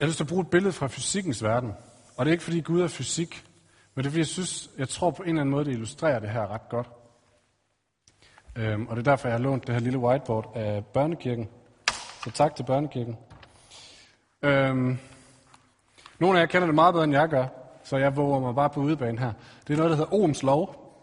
Jeg 0.00 0.06
har 0.06 0.08
lyst 0.08 0.16
til 0.16 0.24
at 0.24 0.28
bruge 0.28 0.42
et 0.42 0.50
billede 0.50 0.72
fra 0.72 0.86
fysikkens 0.86 1.42
verden. 1.42 1.72
Og 2.16 2.24
det 2.24 2.30
er 2.30 2.32
ikke, 2.32 2.44
fordi 2.44 2.60
Gud 2.60 2.80
er 2.80 2.88
fysik, 2.88 3.46
men 3.94 4.04
det 4.04 4.08
er, 4.08 4.10
fordi 4.10 4.18
jeg 4.18 4.26
synes, 4.26 4.70
jeg 4.78 4.88
tror 4.88 5.10
på 5.10 5.22
en 5.22 5.28
eller 5.28 5.40
anden 5.40 5.50
måde, 5.50 5.64
det 5.64 5.72
illustrerer 5.72 6.18
det 6.18 6.30
her 6.30 6.46
ret 6.46 6.68
godt. 6.68 6.90
Øhm, 8.56 8.86
og 8.86 8.96
det 8.96 9.06
er 9.06 9.10
derfor, 9.10 9.28
jeg 9.28 9.34
har 9.34 9.42
lånt 9.42 9.66
det 9.66 9.74
her 9.74 9.80
lille 9.80 9.98
whiteboard 9.98 10.52
af 10.54 10.86
børnekirken. 10.86 11.48
Så 12.24 12.30
tak 12.30 12.56
til 12.56 12.64
børnekirken. 12.64 13.16
Øhm, 14.42 14.98
nogle 16.22 16.38
af 16.38 16.42
jer 16.42 16.46
kender 16.46 16.66
det 16.66 16.74
meget 16.74 16.94
bedre, 16.94 17.04
end 17.04 17.12
jeg 17.12 17.28
gør, 17.28 17.46
så 17.84 17.96
jeg 17.96 18.16
våger 18.16 18.40
mig 18.40 18.54
bare 18.54 18.70
på 18.70 18.80
udebane 18.80 19.18
her. 19.18 19.32
Det 19.66 19.72
er 19.72 19.76
noget, 19.76 19.90
der 19.90 19.96
hedder 19.96 20.12
Ohms 20.12 20.42
lov. 20.42 20.94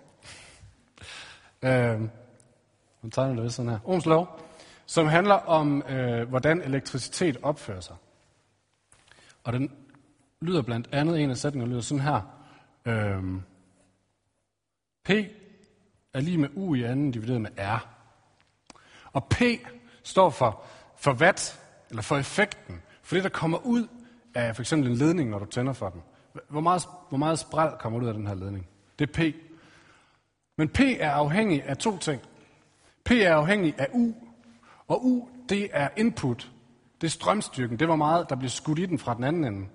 Øh, 1.61 1.99
man 3.01 3.11
tegner 3.11 3.43
det 3.43 3.53
sådan 3.53 3.71
her. 3.71 3.79
Ohms 3.85 4.05
lov, 4.05 4.39
som 4.85 5.07
handler 5.07 5.33
om, 5.33 5.83
øh, 5.89 6.29
hvordan 6.29 6.61
elektricitet 6.61 7.37
opfører 7.43 7.79
sig. 7.79 7.95
Og 9.43 9.53
den 9.53 9.71
lyder 10.41 10.61
blandt 10.61 10.89
andet, 10.91 11.21
en 11.21 11.29
af 11.29 11.37
sætningerne 11.37 11.71
lyder 11.71 11.81
sådan 11.81 12.03
her. 12.03 12.21
Øh, 12.85 13.23
P 15.03 15.09
er 16.13 16.19
lige 16.19 16.37
med 16.37 16.49
U 16.55 16.75
i 16.75 16.83
anden 16.83 17.11
divideret 17.11 17.41
med 17.41 17.51
R. 17.57 17.87
Og 19.13 19.25
P 19.25 19.41
står 20.03 20.29
for, 20.29 20.63
for 20.97 21.13
watt, 21.13 21.61
eller 21.89 22.01
for 22.01 22.17
effekten. 22.17 22.81
For 23.03 23.15
det, 23.15 23.23
der 23.23 23.29
kommer 23.29 23.57
ud 23.57 23.87
af 24.35 24.55
for 24.55 24.61
eksempel 24.61 24.89
en 24.89 24.95
ledning, 24.95 25.29
når 25.29 25.39
du 25.39 25.45
tænder 25.45 25.73
for 25.73 25.89
den. 25.89 26.01
Hvor 26.49 26.61
meget, 26.61 26.81
hvor 27.09 27.17
meget 27.17 27.39
spræl 27.39 27.71
kommer 27.79 27.99
ud 27.99 28.07
af 28.07 28.13
den 28.13 28.27
her 28.27 28.35
ledning? 28.35 28.67
Det 28.99 29.09
er 29.09 29.31
P. 29.31 29.35
Men 30.57 30.69
P 30.69 30.79
er 30.79 31.11
afhængig 31.11 31.63
af 31.63 31.77
to 31.77 31.97
ting. 31.97 32.21
P 33.05 33.11
er 33.11 33.35
afhængig 33.35 33.75
af 33.77 33.87
U, 33.93 34.13
og 34.87 35.05
U, 35.05 35.27
det 35.49 35.69
er 35.71 35.89
input. 35.97 36.51
Det 37.01 37.07
er 37.07 37.11
strømstyrken. 37.11 37.79
Det 37.79 37.87
var 37.87 37.95
meget, 37.95 38.29
der 38.29 38.35
bliver 38.35 38.49
skudt 38.49 38.79
i 38.79 38.85
den 38.85 38.99
fra 38.99 39.13
den 39.13 39.23
anden 39.23 39.43
ende. 39.43 39.67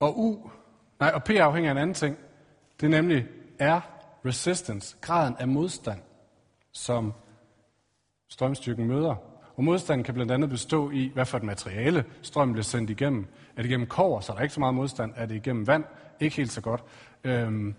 Og 0.00 0.18
U, 0.18 0.50
nej, 1.00 1.10
og 1.14 1.24
P 1.24 1.30
er 1.30 1.44
afhængig 1.44 1.68
af 1.68 1.72
en 1.72 1.78
anden 1.78 1.94
ting. 1.94 2.16
Det 2.80 2.86
er 2.86 2.90
nemlig 2.90 3.26
R, 3.60 3.80
resistance, 4.24 4.96
graden 5.00 5.36
af 5.36 5.48
modstand, 5.48 6.00
som 6.72 7.12
strømstyrken 8.28 8.86
møder. 8.86 9.14
Og 9.56 9.64
modstanden 9.64 10.04
kan 10.04 10.14
blandt 10.14 10.32
andet 10.32 10.50
bestå 10.50 10.90
i, 10.90 11.10
hvad 11.14 11.26
for 11.26 11.38
et 11.38 11.44
materiale 11.44 12.04
strømmen 12.22 12.52
bliver 12.52 12.64
sendt 12.64 12.90
igennem. 12.90 13.26
Er 13.56 13.62
det 13.62 13.68
igennem 13.68 13.86
kover, 13.86 14.20
så 14.20 14.32
er 14.32 14.36
der 14.36 14.42
ikke 14.42 14.54
så 14.54 14.60
meget 14.60 14.74
modstand. 14.74 15.12
Er 15.16 15.26
det 15.26 15.34
igennem 15.34 15.66
vand? 15.66 15.84
Ikke 16.20 16.36
helt 16.36 16.52
så 16.52 16.60
godt. 16.60 16.84
Øhm, 17.24 17.74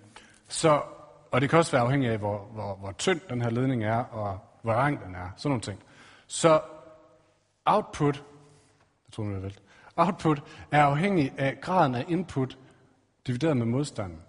så, 0.47 0.81
og 1.31 1.41
det 1.41 1.49
kan 1.49 1.59
også 1.59 1.71
være 1.71 1.81
afhængig 1.81 2.09
af, 2.09 2.17
hvor, 2.17 2.49
hvor, 2.53 2.75
hvor 2.75 2.91
tynd 2.91 3.19
den 3.29 3.41
her 3.41 3.49
ledning 3.49 3.83
er, 3.83 3.97
og 3.97 4.39
hvor 4.61 4.73
lang 4.73 5.05
den 5.05 5.15
er. 5.15 5.29
Sådan 5.37 5.49
nogle 5.49 5.61
ting. 5.61 5.79
Så 6.27 6.61
output 7.65 8.23
to 9.11 9.21
minutter 9.21 9.41
vel, 9.41 9.59
Output 9.95 10.43
er 10.71 10.83
afhængig 10.83 11.33
af 11.37 11.61
graden 11.61 11.95
af 11.95 12.05
input 12.07 12.57
divideret 13.27 13.57
med 13.57 13.65
modstanden. 13.65 14.21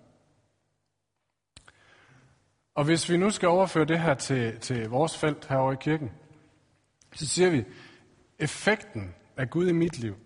Og 2.74 2.84
hvis 2.84 3.10
vi 3.10 3.16
nu 3.16 3.30
skal 3.30 3.48
overføre 3.48 3.84
det 3.84 4.00
her 4.00 4.14
til, 4.14 4.60
til 4.60 4.88
vores 4.88 5.18
felt 5.18 5.46
herovre 5.46 5.72
i 5.72 5.76
kirken, 5.80 6.12
så 7.12 7.26
siger 7.26 7.50
vi, 7.50 7.64
effekten 8.38 9.14
af 9.36 9.50
Gud 9.50 9.68
i 9.68 9.72
mit 9.72 9.98
liv, 9.98 10.16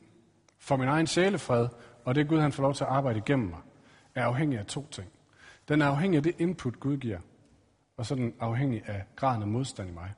for 0.58 0.76
min 0.76 0.88
egen 0.88 1.06
sjælefred, 1.06 1.68
og 2.04 2.14
det 2.14 2.28
Gud 2.28 2.40
han 2.40 2.52
får 2.52 2.62
lov 2.62 2.74
til 2.74 2.84
at 2.84 2.90
arbejde 2.90 3.18
igennem 3.18 3.48
mig, 3.48 3.60
er 4.14 4.24
afhængig 4.24 4.58
af 4.58 4.66
to 4.66 4.86
ting. 4.90 5.12
Den 5.68 5.82
er 5.82 5.86
afhængig 5.86 6.16
af 6.16 6.22
det 6.22 6.34
input, 6.38 6.80
Gud 6.80 6.96
giver, 6.96 7.20
og 7.96 8.06
så 8.06 8.14
er 8.14 8.18
den 8.18 8.34
afhængig 8.40 8.82
af 8.88 9.04
graden 9.16 9.42
af 9.42 9.48
modstand 9.48 9.88
i 9.90 9.92
mig. 9.92 10.14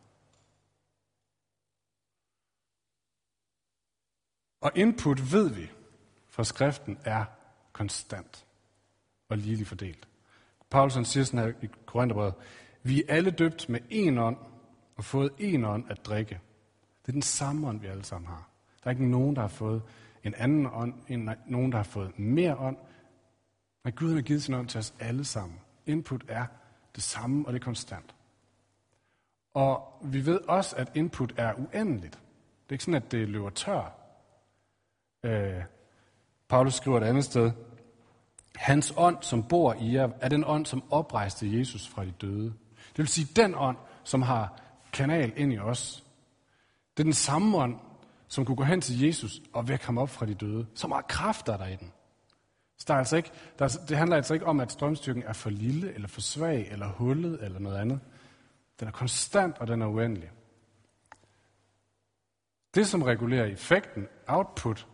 Og 4.60 4.72
input, 4.74 5.32
ved 5.32 5.50
vi 5.50 5.70
fra 6.28 6.44
skriften, 6.44 6.98
er 7.04 7.24
konstant 7.72 8.46
og 9.28 9.38
ligeligt 9.38 9.68
fordelt. 9.68 10.08
Paulus 10.70 11.08
siger 11.08 11.24
sådan 11.24 11.40
her 11.40 11.52
i 11.62 11.66
Korintherbrevet, 11.86 12.34
vi 12.82 13.02
er 13.02 13.14
alle 13.14 13.30
døbt 13.30 13.68
med 13.68 13.80
en 13.90 14.18
ånd 14.18 14.36
og 14.96 15.04
fået 15.04 15.30
én 15.40 15.66
ånd 15.66 15.90
at 15.90 16.06
drikke. 16.06 16.40
Det 17.12 17.16
er 17.16 17.20
den 17.20 17.22
samme 17.22 17.68
ånd, 17.68 17.80
vi 17.80 17.86
alle 17.86 18.04
sammen 18.04 18.28
har. 18.28 18.48
Der 18.84 18.86
er 18.86 18.90
ikke 18.90 19.10
nogen, 19.10 19.36
der 19.36 19.42
har 19.42 19.48
fået 19.48 19.82
en 20.24 20.34
anden 20.34 20.66
ånd, 20.72 20.94
en, 21.08 21.30
nogen, 21.46 21.72
der 21.72 21.78
har 21.78 21.84
fået 21.84 22.18
mere 22.18 22.56
ånd. 22.56 22.76
Men 23.84 23.92
Gud 23.92 24.14
har 24.14 24.20
givet 24.20 24.42
sin 24.42 24.54
ånd 24.54 24.68
til 24.68 24.78
os 24.78 24.94
alle 25.00 25.24
sammen. 25.24 25.60
Input 25.86 26.24
er 26.28 26.46
det 26.94 27.02
samme, 27.02 27.46
og 27.46 27.52
det 27.52 27.60
er 27.60 27.64
konstant. 27.64 28.14
Og 29.54 29.98
vi 30.02 30.26
ved 30.26 30.40
også, 30.48 30.76
at 30.76 30.92
input 30.94 31.34
er 31.36 31.54
uendeligt. 31.54 32.12
Det 32.12 32.68
er 32.68 32.72
ikke 32.72 32.84
sådan, 32.84 33.02
at 33.02 33.12
det 33.12 33.28
løber 33.28 33.50
tør. 33.50 33.92
Øh, 35.22 35.62
Paulus 36.48 36.74
skriver 36.74 37.00
et 37.00 37.04
andet 37.04 37.24
sted, 37.24 37.52
Hans 38.56 38.92
ånd, 38.96 39.16
som 39.20 39.42
bor 39.48 39.74
i 39.74 39.94
jer, 39.94 40.08
er 40.20 40.28
den 40.28 40.44
ånd, 40.46 40.66
som 40.66 40.84
oprejste 40.90 41.58
Jesus 41.58 41.88
fra 41.88 42.04
de 42.04 42.10
døde. 42.10 42.52
Det 42.88 42.98
vil 42.98 43.08
sige, 43.08 43.28
den 43.36 43.54
ånd, 43.54 43.76
som 44.04 44.22
har 44.22 44.60
kanal 44.92 45.32
ind 45.36 45.52
i 45.52 45.58
os. 45.58 46.04
Det 46.96 47.02
er 47.02 47.04
den 47.04 47.12
samme 47.12 47.56
ånd, 47.56 47.80
som 48.28 48.44
kunne 48.44 48.56
gå 48.56 48.64
hen 48.64 48.80
til 48.80 49.00
Jesus 49.00 49.40
og 49.52 49.68
vække 49.68 49.86
ham 49.86 49.98
op 49.98 50.10
fra 50.10 50.26
de 50.26 50.34
døde. 50.34 50.66
Så 50.74 50.88
meget 50.88 51.06
kraft 51.06 51.48
er 51.48 51.56
der 51.56 51.66
i 51.66 51.76
den. 51.76 51.92
Så 52.78 52.84
der 52.88 52.94
er 52.94 52.98
altså 52.98 53.16
ikke, 53.16 53.30
der 53.58 53.64
er, 53.64 53.86
det 53.88 53.96
handler 53.96 54.16
altså 54.16 54.34
ikke 54.34 54.46
om, 54.46 54.60
at 54.60 54.72
strømstyrken 54.72 55.22
er 55.22 55.32
for 55.32 55.50
lille, 55.50 55.94
eller 55.94 56.08
for 56.08 56.20
svag, 56.20 56.68
eller 56.70 56.88
hullet, 56.88 57.44
eller 57.44 57.58
noget 57.58 57.78
andet. 57.78 58.00
Den 58.80 58.88
er 58.88 58.92
konstant, 58.92 59.58
og 59.58 59.66
den 59.66 59.82
er 59.82 59.86
uendelig. 59.86 60.30
Det, 62.74 62.86
som 62.86 63.02
regulerer 63.02 63.44
effekten, 63.44 64.08
output, 64.26 64.86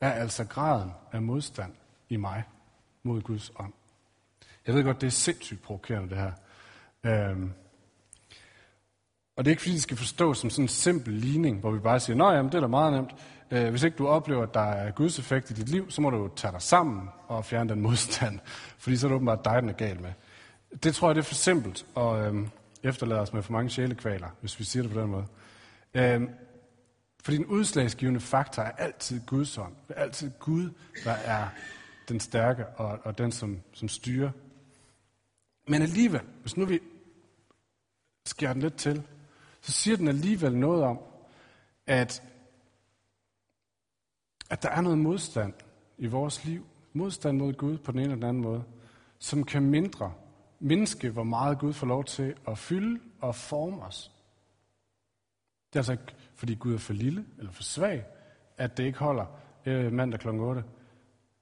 er 0.00 0.12
altså 0.12 0.44
graden 0.44 0.90
af 1.12 1.22
modstand 1.22 1.72
i 2.08 2.16
mig 2.16 2.44
mod 3.02 3.22
Guds 3.22 3.52
ånd. 3.56 3.72
Jeg 4.66 4.74
ved 4.74 4.84
godt, 4.84 5.00
det 5.00 5.06
er 5.06 5.10
sindssygt 5.10 5.62
provokerende, 5.62 6.10
det 6.10 6.18
her. 6.18 6.32
Øhm, 7.04 7.52
og 9.40 9.44
det 9.44 9.50
er 9.50 9.52
ikke 9.52 9.62
fordi, 9.62 9.74
det 9.74 9.82
skal 9.82 9.96
forstås 9.96 10.38
som 10.38 10.50
sådan 10.50 10.64
en 10.64 10.68
simpel 10.68 11.14
ligning, 11.14 11.60
hvor 11.60 11.70
vi 11.70 11.78
bare 11.78 12.00
siger, 12.00 12.16
nej, 12.16 12.42
det 12.42 12.54
er 12.54 12.60
da 12.60 12.66
meget 12.66 12.92
nemt. 12.92 13.10
Øh, 13.50 13.70
hvis 13.70 13.82
ikke 13.82 13.96
du 13.96 14.06
oplever, 14.06 14.42
at 14.42 14.54
der 14.54 14.60
er 14.60 14.90
Guds 14.90 15.18
effekt 15.18 15.50
i 15.50 15.54
dit 15.54 15.68
liv, 15.68 15.90
så 15.90 16.00
må 16.00 16.10
du 16.10 16.30
tage 16.36 16.52
dig 16.52 16.62
sammen 16.62 17.08
og 17.28 17.44
fjerne 17.44 17.70
den 17.70 17.80
modstand. 17.80 18.38
Fordi 18.78 18.96
så 18.96 19.06
er 19.06 19.08
det 19.08 19.14
åbenbart 19.14 19.44
dig, 19.44 19.62
den 19.62 19.68
er 19.68 19.72
gal 19.72 20.00
med. 20.00 20.12
Det 20.82 20.94
tror 20.94 21.08
jeg, 21.08 21.14
det 21.14 21.20
er 21.20 21.24
for 21.24 21.34
simpelt 21.34 21.86
og 21.94 22.26
øhm, 22.26 22.48
efterlader 22.82 23.20
os 23.20 23.32
med 23.32 23.42
for 23.42 23.52
mange 23.52 23.70
sjælekvaler, 23.70 24.28
hvis 24.40 24.58
vi 24.58 24.64
siger 24.64 24.82
det 24.82 24.92
på 24.92 25.00
den 25.00 25.10
måde. 25.10 25.26
Øhm, 25.94 26.28
fordi 27.24 27.36
den 27.36 27.46
udslagsgivende 27.46 28.20
faktor 28.20 28.62
er 28.62 28.70
altid 28.70 29.20
Guds 29.26 29.54
hånd. 29.54 29.72
Det 29.88 29.94
er 29.96 30.02
altid 30.02 30.30
Gud, 30.38 30.70
der 31.04 31.12
er 31.12 31.48
den 32.08 32.20
stærke 32.20 32.66
og, 32.66 32.98
og 33.02 33.18
den, 33.18 33.32
som, 33.32 33.60
som 33.72 33.88
styrer. 33.88 34.30
Men 35.68 35.82
alligevel, 35.82 36.22
hvis 36.40 36.56
nu 36.56 36.64
vi 36.64 36.80
skærer 38.26 38.52
den 38.52 38.62
lidt 38.62 38.76
til, 38.76 39.02
så 39.60 39.72
siger 39.72 39.96
den 39.96 40.08
alligevel 40.08 40.56
noget 40.56 40.84
om, 40.84 40.98
at, 41.86 42.22
at 44.50 44.62
der 44.62 44.68
er 44.68 44.80
noget 44.80 44.98
modstand 44.98 45.54
i 45.98 46.06
vores 46.06 46.44
liv, 46.44 46.66
modstand 46.92 47.38
mod 47.38 47.52
Gud 47.52 47.78
på 47.78 47.92
den 47.92 48.00
ene 48.00 48.12
eller 48.12 48.16
den 48.16 48.28
anden 48.28 48.42
måde, 48.42 48.64
som 49.18 49.44
kan 49.44 49.62
mindre, 49.62 50.12
mindske, 50.60 51.10
hvor 51.10 51.22
meget 51.22 51.58
Gud 51.58 51.72
får 51.72 51.86
lov 51.86 52.04
til 52.04 52.34
at 52.48 52.58
fylde 52.58 53.00
og 53.20 53.34
forme 53.34 53.82
os. 53.82 54.12
Det 55.70 55.76
er 55.76 55.80
altså 55.80 55.92
ikke, 55.92 56.14
fordi 56.34 56.54
Gud 56.54 56.74
er 56.74 56.78
for 56.78 56.92
lille 56.92 57.24
eller 57.38 57.52
for 57.52 57.62
svag, 57.62 58.04
at 58.56 58.76
det 58.76 58.84
ikke 58.84 58.98
holder 58.98 59.26
øh, 59.66 59.92
mandag 59.92 60.20
kl. 60.20 60.28
8. 60.28 60.64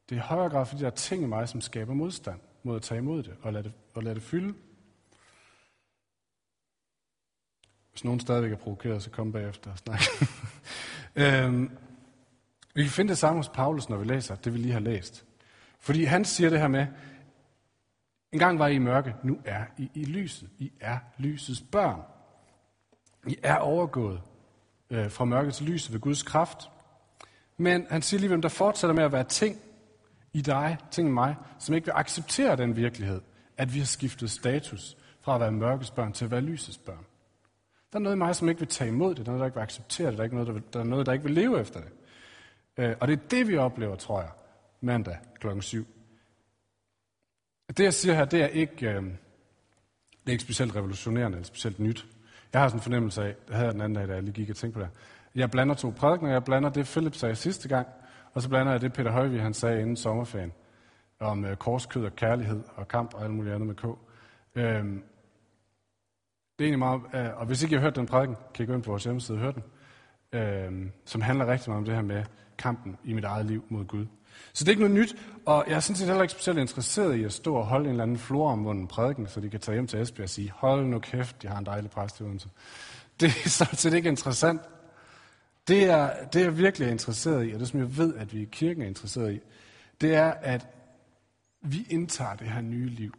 Det 0.09 0.15
er 0.15 0.21
i 0.21 0.25
højere 0.25 0.51
grad, 0.51 0.67
fordi 0.67 0.81
der 0.81 0.87
er 0.87 0.95
ting 0.95 1.23
i 1.23 1.27
mig, 1.27 1.49
som 1.49 1.61
skaber 1.61 1.95
modstand 1.95 2.41
mod 2.63 2.77
at 2.77 2.83
tage 2.83 2.99
imod 2.99 3.23
det 3.23 3.37
og 3.43 3.53
lade 3.53 3.65
det, 3.65 3.73
og 3.95 4.03
lade 4.03 4.15
det 4.15 4.23
fylde. 4.23 4.55
Hvis 7.99 8.05
nogen 8.05 8.21
stadigvæk 8.21 8.53
er 8.53 8.57
provokeret, 8.57 9.03
så 9.03 9.11
kom 9.11 9.33
bagefter 9.33 9.71
og 9.71 9.79
snak. 9.79 10.01
øhm, 11.45 11.71
vi 12.75 12.83
kan 12.83 12.91
finde 12.91 13.09
det 13.09 13.19
samme 13.19 13.39
hos 13.39 13.49
Paulus, 13.49 13.89
når 13.89 13.97
vi 13.97 14.05
læser 14.05 14.35
det, 14.35 14.53
vi 14.53 14.59
lige 14.59 14.73
har 14.73 14.81
læst. 14.81 15.25
Fordi 15.79 16.05
han 16.05 16.25
siger 16.25 16.51
det 16.51 16.61
her 16.61 16.69
med, 16.69 16.87
en 18.33 18.39
gang 18.39 18.59
var 18.59 18.67
I 18.67 18.75
i 18.75 18.79
mørke, 18.79 19.15
nu 19.23 19.39
er 19.45 19.65
I 19.79 19.91
i 19.95 20.05
lyset. 20.05 20.49
I 20.59 20.73
er 20.81 20.99
lysets 21.19 21.61
børn. 21.61 22.01
I 23.27 23.37
er 23.43 23.57
overgået 23.57 24.21
øh, 24.91 25.11
fra 25.11 25.25
mørke 25.25 25.51
til 25.51 25.67
lyset 25.67 25.93
ved 25.93 26.01
Guds 26.01 26.23
kraft. 26.23 26.71
Men 27.57 27.87
han 27.91 28.03
siger 28.03 28.21
lige, 28.21 28.29
hvem 28.29 28.43
der 28.43 28.49
fortsætter 28.49 28.95
med 28.95 29.05
at 29.05 29.13
være 29.13 29.25
ting, 29.25 29.57
i 30.33 30.41
dig, 30.41 30.77
ting 30.91 31.09
i 31.09 31.13
mig, 31.13 31.37
som 31.59 31.75
ikke 31.75 31.85
vil 31.85 31.95
acceptere 31.97 32.57
den 32.57 32.77
virkelighed, 32.77 33.21
at 33.57 33.75
vi 33.75 33.79
har 33.79 33.87
skiftet 33.87 34.31
status 34.31 34.97
fra 35.21 35.35
at 35.35 35.41
være 35.41 35.53
mørkets 35.53 35.91
børn 35.91 36.13
til 36.13 36.25
at 36.25 36.31
være 36.31 36.41
lysets 36.41 36.79
børn. 36.79 37.05
Der 37.93 37.99
er 37.99 38.03
noget 38.03 38.17
i 38.17 38.19
mig, 38.19 38.37
som 38.37 38.49
ikke 38.49 38.59
vil 38.59 38.69
tage 38.69 38.89
imod 38.89 39.15
det, 39.15 39.27
der 39.27 39.33
er 39.33 39.37
noget, 39.37 39.41
der 39.41 39.47
ikke 39.47 39.57
vil 39.57 39.63
acceptere 39.63 40.07
det, 40.07 40.17
der 40.17 40.21
er, 40.21 40.25
ikke 40.25 40.37
noget, 40.37 40.47
der, 40.47 40.53
vil, 40.53 40.63
der 40.73 40.81
er 40.81 40.85
noget, 40.85 41.07
der 41.07 41.13
ikke 41.13 41.25
vil 41.25 41.35
leve 41.35 41.61
efter 41.61 41.81
det. 41.81 41.91
Øh, 42.77 42.97
og 43.01 43.09
det 43.09 43.19
er 43.19 43.29
det, 43.31 43.49
vi 43.49 43.57
oplever, 43.57 43.97
tror 43.97 44.21
jeg, 44.21 44.31
mandag 44.81 45.17
klokken 45.41 45.63
7. 45.63 45.87
Det, 47.69 47.85
jeg 47.85 47.95
siger 47.95 48.15
her, 48.15 48.25
det 48.25 48.43
er 48.43 48.47
ikke, 48.47 48.89
øh, 48.91 49.03
det 49.03 49.13
er 50.27 50.31
ikke 50.31 50.45
specielt 50.45 50.77
revolutionerende 50.77 51.37
eller 51.37 51.47
specielt 51.47 51.79
nyt. 51.79 52.07
Jeg 52.53 52.61
har 52.61 52.69
sådan 52.69 52.79
en 52.79 52.83
fornemmelse 52.83 53.23
af, 53.23 53.35
det 53.47 53.55
havde 53.55 53.67
jeg 53.67 53.75
den 53.75 53.83
anden 53.83 53.97
dag, 53.97 54.09
da 54.09 54.15
jeg 54.15 54.23
lige 54.23 54.35
gik 54.35 54.51
og 54.51 54.57
tænkte 54.57 54.79
på 54.79 54.85
det. 54.85 54.91
Jeg 55.35 55.51
blander 55.51 55.75
to 55.75 55.91
prædikener. 55.91 56.33
Jeg 56.33 56.45
blander 56.45 56.71
det, 56.71 56.87
Philip 56.87 57.15
sagde 57.15 57.35
sidste 57.35 57.69
gang, 57.69 57.89
og 58.35 58.43
så 58.43 58.49
blander 58.49 58.73
jeg 58.73 58.81
det, 58.81 58.93
Peter 58.93 59.11
Højvig 59.11 59.43
han 59.43 59.55
sagde 59.55 59.81
inden 59.81 59.97
sommerferien, 59.97 60.53
om 61.21 61.45
øh, 61.45 61.57
korskød 61.57 62.05
og 62.05 62.17
kærlighed 62.17 62.63
og 62.75 62.89
kamp 62.89 63.15
og 63.15 63.25
alt 63.25 63.35
muligt 63.35 63.55
andet 63.55 63.67
med 63.67 63.75
K. 63.75 63.85
Øhm, 64.55 65.03
det 66.59 66.65
er 66.65 66.69
egentlig 66.69 66.79
meget, 66.79 67.01
øh, 67.15 67.41
og 67.41 67.47
hvis 67.47 67.63
ikke 67.63 67.73
I 67.73 67.77
har 67.77 67.83
hørt 67.83 67.97
den 67.97 68.07
prædiken, 68.07 68.37
kan 68.55 68.63
I 68.63 68.67
gå 68.67 68.75
ind 68.75 68.83
på 68.83 68.91
vores 68.91 69.05
hjemmeside 69.05 69.37
og 69.37 69.41
høre 69.43 69.53
den, 69.53 69.63
øh, 70.41 70.91
som 71.05 71.21
handler 71.21 71.47
rigtig 71.47 71.71
meget 71.71 71.79
om 71.79 71.85
det 71.85 71.95
her 71.95 72.03
med 72.03 72.25
kampen 72.59 72.97
i 73.05 73.13
mit 73.13 73.25
eget 73.25 73.47
liv 73.47 73.65
mod 73.69 73.85
Gud. 73.85 74.07
Så 74.53 74.65
det 74.65 74.69
er 74.69 74.73
ikke 74.73 74.83
noget 74.83 74.97
nyt, 74.97 75.17
og 75.47 75.65
jeg 75.69 75.77
er 75.77 75.81
sådan 75.81 75.97
set 75.97 76.07
heller 76.07 76.23
ikke 76.23 76.33
specielt 76.33 76.59
interesseret 76.59 77.15
i 77.15 77.25
at 77.25 77.33
stå 77.33 77.55
og 77.55 77.67
holde 77.67 77.85
en 77.85 77.91
eller 77.91 78.03
anden 78.03 78.19
flor 78.19 78.51
om 78.51 78.59
munden 78.59 78.87
prædiken, 78.87 79.27
så 79.27 79.41
de 79.41 79.51
kan 79.51 79.61
tage 79.61 79.75
hjem 79.75 79.87
til 79.87 80.01
Esbjerg 80.01 80.25
og 80.25 80.29
sige, 80.31 80.53
hold 80.57 80.87
nu 80.87 80.99
kæft, 80.99 81.45
jeg 81.45 81.53
har 81.53 81.59
en 81.59 81.67
dejlig 81.67 81.91
præst 81.91 82.21
i 82.21 82.23
Odense. 82.23 82.49
Det 83.21 83.29
er 83.29 83.49
sådan 83.49 83.77
set 83.77 83.95
ikke 83.95 84.09
interessant. 84.09 84.61
Det 85.69 85.85
er, 85.85 86.27
det 86.27 86.43
er 86.43 86.51
virkelig 86.51 86.91
interesseret 86.91 87.49
i, 87.49 87.53
og 87.53 87.61
det 87.61 87.69
som 87.69 87.81
jeg 87.81 87.97
ved, 87.97 88.15
at 88.15 88.35
vi 88.35 88.43
i 88.43 88.49
kirken 88.53 88.83
er 88.83 88.87
interesseret 88.87 89.35
i, 89.35 89.41
det 90.01 90.15
er, 90.15 90.31
at 90.31 90.67
vi 91.63 91.87
indtager 91.91 92.35
det 92.35 92.49
her 92.49 92.61
nye 92.61 92.89
liv. 92.89 93.15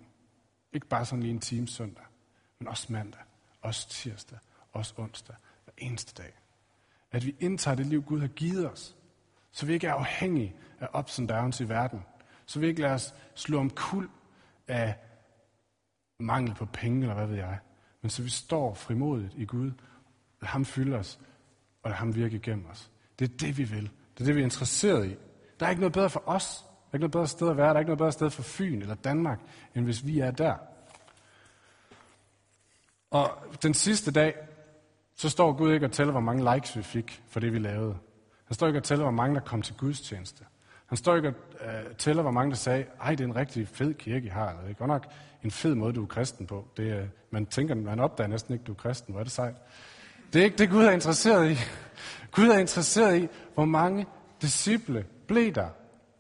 Ikke 0.73 0.87
bare 0.87 1.05
sådan 1.05 1.23
lige 1.23 1.33
en 1.33 1.39
time 1.39 1.67
søndag, 1.67 2.03
men 2.59 2.67
også 2.67 2.87
mandag, 2.89 3.21
også 3.61 3.89
tirsdag, 3.89 4.37
også 4.71 4.93
onsdag, 4.97 5.35
hver 5.63 5.73
eneste 5.77 6.23
dag. 6.23 6.33
At 7.11 7.25
vi 7.25 7.35
indtager 7.39 7.75
det 7.75 7.85
liv, 7.85 8.03
Gud 8.03 8.19
har 8.19 8.27
givet 8.27 8.71
os, 8.71 8.95
så 9.51 9.65
vi 9.65 9.73
ikke 9.73 9.87
er 9.87 9.93
afhængige 9.93 10.55
af 10.79 10.99
ups 10.99 11.19
and 11.19 11.27
downs 11.27 11.59
i 11.59 11.69
verden. 11.69 12.05
Så 12.45 12.59
vi 12.59 12.67
ikke 12.67 12.81
lader 12.81 12.93
os 12.93 13.13
slå 13.35 13.59
om 13.59 13.69
kul 13.69 14.09
af 14.67 14.95
mangel 16.19 16.55
på 16.55 16.65
penge, 16.65 17.01
eller 17.01 17.13
hvad 17.15 17.27
ved 17.27 17.35
jeg. 17.35 17.59
Men 18.01 18.09
så 18.09 18.23
vi 18.23 18.29
står 18.29 18.73
frimodigt 18.73 19.33
i 19.35 19.45
Gud, 19.45 19.71
og 20.41 20.47
ham 20.47 20.65
fylder 20.65 20.99
os, 20.99 21.19
og 21.83 21.89
lad 21.89 21.97
ham 21.97 22.15
virke 22.15 22.35
igennem 22.35 22.65
os. 22.65 22.91
Det 23.19 23.31
er 23.31 23.37
det, 23.37 23.57
vi 23.57 23.63
vil. 23.63 23.83
Det 24.13 24.21
er 24.21 24.25
det, 24.25 24.35
vi 24.35 24.39
er 24.39 24.45
interesseret 24.45 25.07
i. 25.07 25.15
Der 25.59 25.65
er 25.65 25.69
ikke 25.69 25.79
noget 25.79 25.93
bedre 25.93 26.09
for 26.09 26.23
os. 26.25 26.57
Der 26.57 26.93
er 26.93 26.97
ikke 26.97 27.01
noget 27.01 27.11
bedre 27.11 27.27
sted 27.27 27.49
at 27.49 27.57
være. 27.57 27.69
Der 27.69 27.75
er 27.75 27.79
ikke 27.79 27.89
noget 27.89 27.97
bedre 27.97 28.11
sted 28.11 28.29
for 28.29 28.43
Fyn 28.43 28.81
eller 28.81 28.95
Danmark, 28.95 29.39
end 29.75 29.85
hvis 29.85 30.05
vi 30.05 30.19
er 30.19 30.31
der. 30.31 30.55
Og 33.11 33.31
den 33.63 33.73
sidste 33.73 34.11
dag, 34.11 34.35
så 35.15 35.29
står 35.29 35.53
Gud 35.53 35.73
ikke 35.73 35.85
og 35.85 35.91
tæller, 35.91 36.11
hvor 36.11 36.21
mange 36.21 36.53
likes 36.55 36.77
vi 36.77 36.83
fik 36.83 37.23
for 37.29 37.39
det, 37.39 37.53
vi 37.53 37.59
lavede. 37.59 37.97
Han 38.45 38.55
står 38.55 38.67
ikke 38.67 38.79
og 38.79 38.83
tæller, 38.83 39.05
hvor 39.05 39.11
mange 39.11 39.35
der 39.35 39.41
kom 39.41 39.61
til 39.61 39.75
Guds 39.75 40.01
tjeneste. 40.01 40.43
Han 40.85 40.97
står 40.97 41.15
ikke 41.15 41.27
og 41.29 41.35
øh, 41.65 41.95
tæller, 41.97 42.21
hvor 42.21 42.31
mange 42.31 42.51
der 42.51 42.57
sagde, 42.57 42.85
ej, 43.01 43.09
det 43.15 43.19
er 43.21 43.27
en 43.27 43.35
rigtig 43.35 43.67
fed 43.67 43.93
kirke, 43.93 44.25
I 44.25 44.29
har. 44.29 44.55
Det 44.61 44.69
er 44.69 44.73
godt 44.73 44.87
nok 44.87 45.07
en 45.43 45.51
fed 45.51 45.75
måde, 45.75 45.93
du 45.93 46.03
er 46.03 46.07
kristen 46.07 46.47
på. 46.47 46.67
Det, 46.77 47.01
uh, 47.01 47.07
man 47.31 47.45
tænker, 47.45 47.75
man 47.75 47.99
opdager 47.99 48.27
næsten 48.27 48.53
ikke, 48.53 48.63
du 48.63 48.71
er 48.71 48.75
kristen. 48.75 49.11
Hvor 49.11 49.19
er 49.19 49.23
det 49.23 49.31
sejt. 49.31 49.55
Det 50.33 50.39
er 50.39 50.43
ikke 50.43 50.57
det, 50.57 50.69
Gud 50.69 50.83
er 50.83 50.91
interesseret 50.91 51.51
i. 51.51 51.55
Gud 52.35 52.47
er 52.47 52.57
interesseret 52.57 53.17
i, 53.17 53.27
hvor 53.53 53.65
mange 53.65 54.05
disciple 54.41 55.05
blev 55.27 55.51
der. 55.51 55.69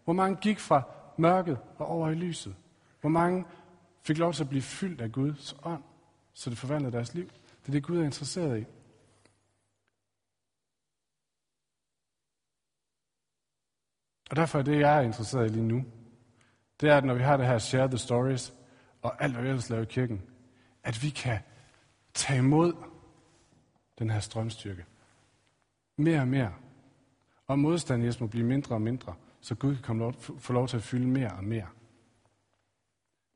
Hvor 0.03 0.13
mange 0.13 0.35
gik 0.35 0.59
fra 0.59 0.81
mørket 1.17 1.57
og 1.77 1.85
over 1.85 2.09
i 2.09 2.15
lyset. 2.15 2.55
Hvor 3.01 3.09
mange 3.09 3.45
fik 4.03 4.17
lov 4.17 4.33
til 4.33 4.43
at 4.43 4.49
blive 4.49 4.61
fyldt 4.61 5.01
af 5.01 5.11
Guds 5.11 5.55
ånd, 5.63 5.83
så 6.39 6.49
det 6.49 6.57
forvandler 6.57 6.89
deres 6.89 7.13
liv. 7.13 7.25
Det 7.61 7.67
er 7.67 7.71
det, 7.71 7.83
Gud 7.83 7.97
er 7.97 8.03
interesseret 8.03 8.59
i. 8.59 8.65
Og 14.29 14.35
derfor 14.35 14.59
er 14.59 14.63
det, 14.63 14.79
jeg 14.79 14.97
er 14.97 15.01
interesseret 15.01 15.51
i 15.51 15.53
lige 15.53 15.67
nu, 15.67 15.85
det 16.81 16.89
er, 16.89 16.97
at 16.97 17.05
når 17.05 17.13
vi 17.13 17.23
har 17.23 17.37
det 17.37 17.45
her 17.45 17.57
Share 17.57 17.87
the 17.87 17.97
Stories, 17.97 18.53
og 19.01 19.23
alt, 19.23 19.33
hvad 19.33 19.43
vi 19.43 19.49
ellers 19.49 19.69
laver 19.69 19.83
i 19.83 19.85
kirken, 19.85 20.21
at 20.83 21.03
vi 21.03 21.09
kan 21.09 21.39
tage 22.13 22.39
imod 22.39 22.73
den 23.99 24.09
her 24.09 24.19
strømstyrke. 24.19 24.85
Mere 25.97 26.21
og 26.21 26.27
mere. 26.27 26.53
Og 27.47 27.59
modstanden 27.59 28.05
i 28.05 28.09
os 28.09 28.19
må 28.19 28.27
blive 28.27 28.45
mindre 28.45 28.75
og 28.75 28.81
mindre, 28.81 29.15
så 29.41 29.55
Gud 29.55 29.75
kan 29.75 29.83
komme 29.83 30.03
lov, 30.03 30.13
få 30.13 30.53
lov 30.53 30.67
til 30.67 30.77
at 30.77 30.83
fylde 30.83 31.07
mere 31.07 31.31
og 31.31 31.43
mere. 31.43 31.67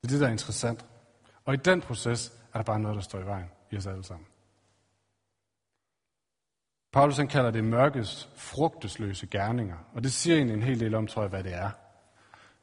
Det 0.02 0.08
er 0.08 0.12
det, 0.12 0.20
der 0.20 0.28
er 0.28 0.32
interessant. 0.32 0.86
Og 1.46 1.54
i 1.54 1.58
den 1.58 1.82
proces 1.82 2.43
er 2.54 2.58
der 2.58 2.64
bare 2.64 2.80
noget, 2.80 2.96
der 2.96 3.02
står 3.02 3.20
i 3.20 3.26
vejen 3.26 3.50
i 3.72 3.78
os 3.78 3.88
alle 3.88 4.04
sammen. 4.04 4.28
Paulus 6.92 7.18
han 7.18 7.28
kalder 7.28 7.52
det 7.52 7.64
mørkets 7.64 8.30
frugtesløse 8.36 9.28
gerninger. 9.28 9.78
Og 9.94 10.04
det 10.04 10.12
siger 10.12 10.36
egentlig 10.36 10.56
en 10.56 10.64
hel 10.64 10.80
del 10.80 10.96
om, 10.96 11.08
tror 11.08 11.22
jeg, 11.22 11.30
hvad 11.30 11.44
det 11.44 11.54
er. 11.54 11.70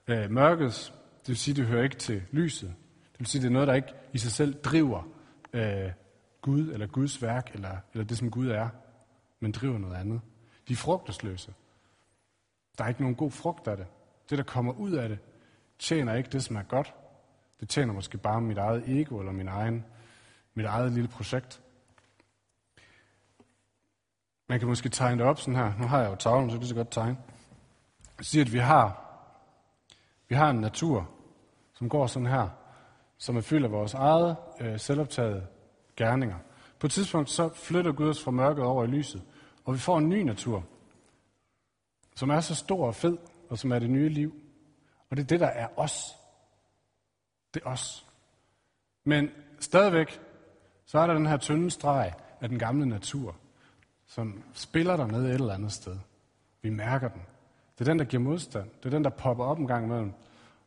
Øh, 0.08 0.30
mørkets, 0.30 0.94
det 1.20 1.28
vil 1.28 1.36
sige, 1.36 1.54
det 1.54 1.66
hører 1.66 1.82
ikke 1.82 1.96
til 1.96 2.22
lyset. 2.30 2.74
Det 3.12 3.18
vil 3.18 3.26
sige, 3.26 3.42
det 3.42 3.48
er 3.48 3.52
noget, 3.52 3.68
der 3.68 3.74
ikke 3.74 3.94
i 4.12 4.18
sig 4.18 4.32
selv 4.32 4.62
driver 4.62 5.02
øh, 5.52 5.90
Gud 6.42 6.68
eller 6.68 6.86
Guds 6.86 7.22
værk, 7.22 7.50
eller, 7.54 7.76
eller 7.92 8.04
det, 8.04 8.18
som 8.18 8.30
Gud 8.30 8.48
er, 8.48 8.68
men 9.40 9.52
driver 9.52 9.78
noget 9.78 9.96
andet. 9.96 10.20
De 10.68 10.72
er 10.72 10.76
frugtesløse. 10.76 11.54
Der 12.78 12.84
er 12.84 12.88
ikke 12.88 13.00
nogen 13.00 13.16
god 13.16 13.30
frugt 13.30 13.68
af 13.68 13.76
det. 13.76 13.86
Det, 14.30 14.38
der 14.38 14.44
kommer 14.44 14.72
ud 14.72 14.92
af 14.92 15.08
det, 15.08 15.18
tjener 15.78 16.14
ikke 16.14 16.30
det, 16.30 16.44
som 16.44 16.56
er 16.56 16.62
godt. 16.62 16.94
Det 17.60 17.68
tjener 17.68 17.94
måske 17.94 18.18
bare 18.18 18.40
mit 18.40 18.58
eget 18.58 18.88
ego 18.88 19.18
eller 19.18 19.32
min 19.32 19.48
egen, 19.48 19.84
mit 20.54 20.66
eget 20.66 20.92
lille 20.92 21.08
projekt. 21.08 21.60
Man 24.48 24.58
kan 24.58 24.68
måske 24.68 24.88
tegne 24.88 25.18
det 25.18 25.26
op 25.26 25.40
sådan 25.40 25.54
her. 25.54 25.72
Nu 25.78 25.86
har 25.86 26.00
jeg 26.00 26.10
jo 26.10 26.14
tavlen, 26.14 26.50
så 26.50 26.56
det 26.56 26.62
er 26.62 26.68
så 26.68 26.74
godt 26.74 26.90
tegne. 26.90 27.18
Jeg 28.18 28.26
siger, 28.26 28.44
at 28.44 28.52
vi 28.52 28.58
har, 28.58 29.04
vi 30.28 30.34
har 30.34 30.50
en 30.50 30.60
natur, 30.60 31.10
som 31.72 31.88
går 31.88 32.06
sådan 32.06 32.26
her, 32.26 32.48
som 33.18 33.36
er 33.36 33.40
fyldt 33.40 33.64
af 33.64 33.72
vores 33.72 33.94
eget 33.94 34.36
øh, 34.60 34.80
selvoptaget 34.80 35.46
gerninger. 35.96 36.36
På 36.78 36.86
et 36.86 36.92
tidspunkt 36.92 37.30
så 37.30 37.48
flytter 37.54 37.92
Gud 37.92 38.08
os 38.08 38.24
fra 38.24 38.30
mørket 38.30 38.64
over 38.64 38.84
i 38.84 38.86
lyset, 38.86 39.22
og 39.64 39.74
vi 39.74 39.78
får 39.78 39.98
en 39.98 40.08
ny 40.08 40.22
natur, 40.22 40.64
som 42.16 42.30
er 42.30 42.40
så 42.40 42.54
stor 42.54 42.86
og 42.86 42.94
fed, 42.94 43.18
og 43.50 43.58
som 43.58 43.72
er 43.72 43.78
det 43.78 43.90
nye 43.90 44.08
liv. 44.08 44.34
Og 45.10 45.16
det 45.16 45.22
er 45.22 45.26
det, 45.26 45.40
der 45.40 45.46
er 45.46 45.68
os. 45.76 46.16
Det 47.54 47.62
er 47.64 47.70
os. 47.70 48.06
Men 49.04 49.30
stadigvæk, 49.60 50.20
så 50.86 50.98
er 50.98 51.06
der 51.06 51.14
den 51.14 51.26
her 51.26 51.36
tynde 51.36 51.70
streg 51.70 52.12
af 52.40 52.48
den 52.48 52.58
gamle 52.58 52.86
natur, 52.86 53.36
som 54.06 54.44
spiller 54.54 54.96
der 54.96 55.06
nede 55.06 55.28
et 55.28 55.34
eller 55.34 55.54
andet 55.54 55.72
sted. 55.72 55.96
Vi 56.62 56.70
mærker 56.70 57.08
den. 57.08 57.22
Det 57.78 57.88
er 57.88 57.90
den, 57.90 57.98
der 57.98 58.04
giver 58.04 58.22
modstand. 58.22 58.70
Det 58.70 58.86
er 58.86 58.90
den, 58.90 59.04
der 59.04 59.10
popper 59.10 59.44
op 59.44 59.58
en 59.58 59.66
gang 59.66 59.84
imellem, 59.84 60.12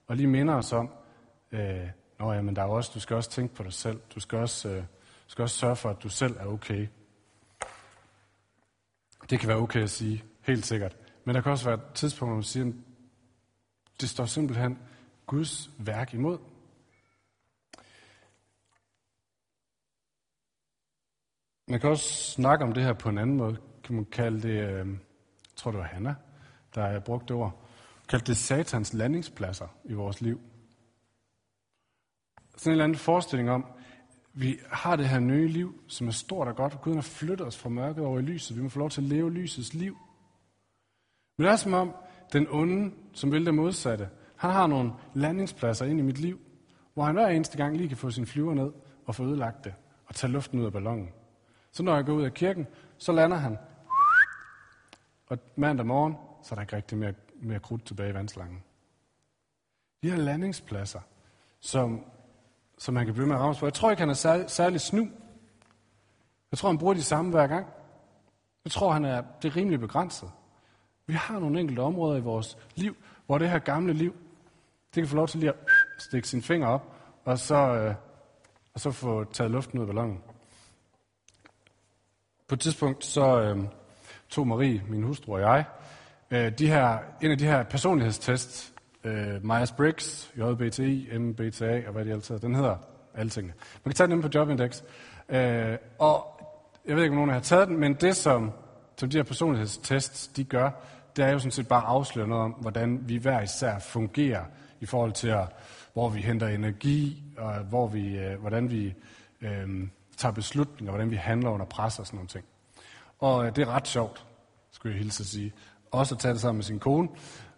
og 0.07 0.15
lige 0.15 0.27
minder 0.27 0.53
os 0.53 0.73
om, 0.73 0.89
øh, 1.51 1.89
Nå 2.23 2.33
jamen, 2.33 2.55
der 2.55 2.61
er 2.61 2.67
også, 2.67 2.91
du 2.93 2.99
skal 2.99 3.15
også 3.15 3.29
tænke 3.29 3.55
på 3.55 3.63
dig 3.63 3.73
selv. 3.73 3.99
Du 4.15 4.19
skal 4.19 4.37
også, 4.37 4.69
øh, 4.69 4.83
skal 5.27 5.43
også 5.43 5.57
sørge 5.57 5.75
for, 5.75 5.89
at 5.89 6.03
du 6.03 6.09
selv 6.09 6.35
er 6.39 6.45
okay. 6.45 6.87
Det 9.29 9.39
kan 9.39 9.49
være 9.49 9.57
okay 9.57 9.83
at 9.83 9.89
sige, 9.89 10.23
helt 10.41 10.65
sikkert. 10.65 10.97
Men 11.25 11.35
der 11.35 11.41
kan 11.41 11.51
også 11.51 11.65
være 11.65 11.75
et 11.75 11.93
tidspunkt, 11.93 12.29
hvor 12.29 12.35
man 12.35 12.43
siger, 12.43 12.73
det 14.01 14.09
står 14.09 14.25
simpelthen 14.25 14.79
Guds 15.25 15.69
værk 15.77 16.13
imod. 16.13 16.37
Man 21.73 21.79
kan 21.79 21.89
også 21.89 22.31
snakke 22.31 22.65
om 22.65 22.73
det 22.73 22.83
her 22.83 22.93
på 22.93 23.09
en 23.09 23.17
anden 23.17 23.37
måde. 23.37 23.57
Kan 23.83 23.95
man 23.95 24.05
kalde 24.05 24.41
det, 24.41 24.49
øh, 24.49 24.87
jeg 24.87 24.97
tror 25.55 25.71
det 25.71 25.79
var 25.79 25.85
Hanna, 25.85 26.15
der 26.75 26.87
har 26.87 26.99
brugt 26.99 27.29
det 27.29 27.35
ord, 27.35 27.65
kalde 28.09 28.25
det 28.25 28.37
satans 28.37 28.93
landingspladser 28.93 29.67
i 29.83 29.93
vores 29.93 30.21
liv. 30.21 30.41
Sådan 32.57 32.69
en 32.69 32.71
eller 32.71 32.83
anden 32.83 32.97
forestilling 32.97 33.49
om, 33.49 33.65
vi 34.33 34.59
har 34.71 34.95
det 34.95 35.09
her 35.09 35.19
nye 35.19 35.47
liv, 35.47 35.81
som 35.87 36.07
er 36.07 36.11
stort 36.11 36.47
og 36.47 36.55
godt. 36.55 36.81
Gud 36.81 36.93
har 36.93 37.01
flyttet 37.01 37.47
os 37.47 37.57
fra 37.57 37.69
mørket 37.69 38.05
over 38.05 38.19
i 38.19 38.21
lyset. 38.21 38.57
Vi 38.57 38.61
må 38.61 38.69
få 38.69 38.79
lov 38.79 38.89
til 38.89 39.01
at 39.01 39.07
leve 39.07 39.31
lysets 39.31 39.73
liv. 39.73 39.97
Men 41.37 41.45
det 41.45 41.51
er 41.51 41.55
som 41.55 41.73
om, 41.73 41.95
den 42.33 42.47
onde, 42.49 42.91
som 43.13 43.31
vil 43.31 43.45
det 43.45 43.55
modsatte, 43.55 44.09
han 44.35 44.51
har 44.51 44.67
nogle 44.67 44.91
landingspladser 45.13 45.85
ind 45.85 45.99
i 45.99 46.03
mit 46.03 46.19
liv, 46.19 46.39
hvor 46.93 47.03
han 47.03 47.15
hver 47.15 47.27
eneste 47.27 47.57
gang 47.57 47.77
lige 47.77 47.87
kan 47.87 47.97
få 47.97 48.11
sin 48.11 48.25
flyver 48.25 48.53
ned 48.53 48.71
og 49.05 49.15
få 49.15 49.23
ødelagt 49.23 49.63
det 49.63 49.73
og 50.05 50.15
tage 50.15 50.33
luften 50.33 50.59
ud 50.59 50.65
af 50.65 50.71
ballonen. 50.71 51.09
Så 51.73 51.83
når 51.83 51.95
jeg 51.95 52.05
går 52.05 52.13
ud 52.13 52.23
af 52.23 52.33
kirken, 52.33 52.67
så 52.97 53.11
lander 53.11 53.37
han. 53.37 53.57
Og 55.27 55.37
mandag 55.55 55.85
morgen, 55.85 56.15
så 56.43 56.53
er 56.53 56.55
der 56.55 56.61
ikke 56.61 56.75
rigtig 56.75 56.97
mere, 56.97 57.13
mere 57.35 57.59
krudt 57.59 57.85
tilbage 57.85 58.09
i 58.09 58.13
vandslangen. 58.13 58.63
De 60.03 60.09
her 60.09 60.17
landingspladser, 60.17 60.99
som, 61.59 62.05
som 62.77 62.93
man 62.93 63.05
kan 63.05 63.13
blive 63.13 63.27
med 63.27 63.35
at 63.35 63.41
ramme 63.41 63.55
på. 63.59 63.65
Jeg 63.65 63.73
tror 63.73 63.89
ikke, 63.91 63.99
han 63.99 64.09
er 64.09 64.13
sær, 64.13 64.47
særlig 64.47 64.81
snu. 64.81 65.09
Jeg 66.51 66.57
tror, 66.57 66.69
han 66.69 66.77
bruger 66.77 66.93
de 66.93 67.03
samme 67.03 67.31
hver 67.31 67.47
gang. 67.47 67.67
Jeg 68.65 68.71
tror, 68.71 68.91
han 68.91 69.05
er, 69.05 69.23
det 69.41 69.47
er 69.51 69.55
rimelig 69.55 69.79
begrænset. 69.79 70.31
Vi 71.05 71.13
har 71.13 71.39
nogle 71.39 71.59
enkelte 71.59 71.79
områder 71.79 72.17
i 72.17 72.21
vores 72.21 72.57
liv, 72.75 72.95
hvor 73.25 73.37
det 73.37 73.49
her 73.49 73.59
gamle 73.59 73.93
liv, 73.93 74.15
det 74.95 75.01
kan 75.03 75.07
få 75.07 75.15
lov 75.15 75.27
til 75.27 75.39
lige 75.39 75.49
at 75.49 75.59
stikke 75.97 76.27
sin 76.27 76.41
finger 76.41 76.67
op, 76.67 76.95
og 77.25 77.39
så, 77.39 77.55
øh, 77.55 77.95
og 78.73 78.79
så 78.79 78.91
få 78.91 79.23
taget 79.23 79.51
luften 79.51 79.79
ud 79.79 79.83
af 79.83 79.87
ballonen. 79.87 80.21
På 82.53 82.55
et 82.55 82.59
tidspunkt 82.59 83.05
så 83.05 83.41
øh, 83.41 83.57
tog 84.29 84.47
Marie, 84.47 84.81
min 84.89 85.03
hustru 85.03 85.33
og 85.33 85.39
jeg, 85.39 85.65
øh, 86.31 86.51
de 86.57 86.67
her, 86.67 86.97
en 87.21 87.31
af 87.31 87.37
de 87.37 87.45
her 87.45 87.63
personlighedstests, 87.63 88.73
øh, 89.03 89.35
Myers-Briggs, 89.43 90.33
JBTI, 90.37 91.17
MBTA 91.17 91.87
og 91.87 91.93
hvad 91.93 92.05
det 92.05 92.11
altid 92.11 92.39
den 92.39 92.55
hedder 92.55 92.75
alle 93.15 93.29
tingene. 93.29 93.53
Man 93.83 93.91
kan 93.91 93.95
tage 93.95 94.07
den 94.07 94.21
på 94.21 94.29
Jobindex. 94.35 94.81
Øh, 95.29 95.77
og 95.99 96.41
jeg 96.87 96.95
ved 96.95 97.03
ikke, 97.03 97.11
om 97.11 97.15
nogen 97.15 97.29
har 97.29 97.39
taget 97.39 97.67
den, 97.67 97.79
men 97.79 97.93
det, 97.93 98.15
som, 98.15 98.51
som 98.97 99.09
de 99.09 99.17
her 99.17 99.23
personlighedstests, 99.23 100.27
de 100.27 100.43
gør, 100.43 100.69
det 101.15 101.25
er 101.25 101.31
jo 101.31 101.39
sådan 101.39 101.51
set 101.51 101.67
bare 101.67 101.81
at 101.81 101.89
afsløre 101.89 102.27
noget 102.27 102.43
om, 102.43 102.51
hvordan 102.51 102.99
vi 103.09 103.17
hver 103.17 103.41
især 103.41 103.79
fungerer 103.79 104.43
i 104.79 104.85
forhold 104.85 105.11
til, 105.11 105.27
at, 105.27 105.47
hvor 105.93 106.09
vi 106.09 106.21
henter 106.21 106.47
energi, 106.47 107.23
og 107.37 107.53
hvor 107.53 107.87
vi, 107.87 108.17
øh, 108.17 108.39
hvordan 108.39 108.71
vi 108.71 108.93
øh, 109.41 109.87
tager 110.17 110.33
beslutninger, 110.33 110.91
hvordan 110.91 111.11
vi 111.11 111.15
handler 111.15 111.49
under 111.49 111.65
pres 111.65 111.99
og 111.99 112.07
sådan 112.07 112.17
nogle 112.17 112.27
ting. 112.27 112.45
Og 113.19 113.45
øh, 113.45 113.55
det 113.55 113.61
er 113.61 113.67
ret 113.67 113.87
sjovt, 113.87 114.25
skulle 114.71 114.93
jeg 114.93 115.03
hilse 115.03 115.21
at 115.21 115.27
sige. 115.27 115.53
Også 115.91 116.15
at 116.15 116.19
tage 116.19 116.33
det 116.33 116.41
sammen 116.41 116.57
med 116.57 116.63
sin 116.63 116.79
kone. 116.79 117.09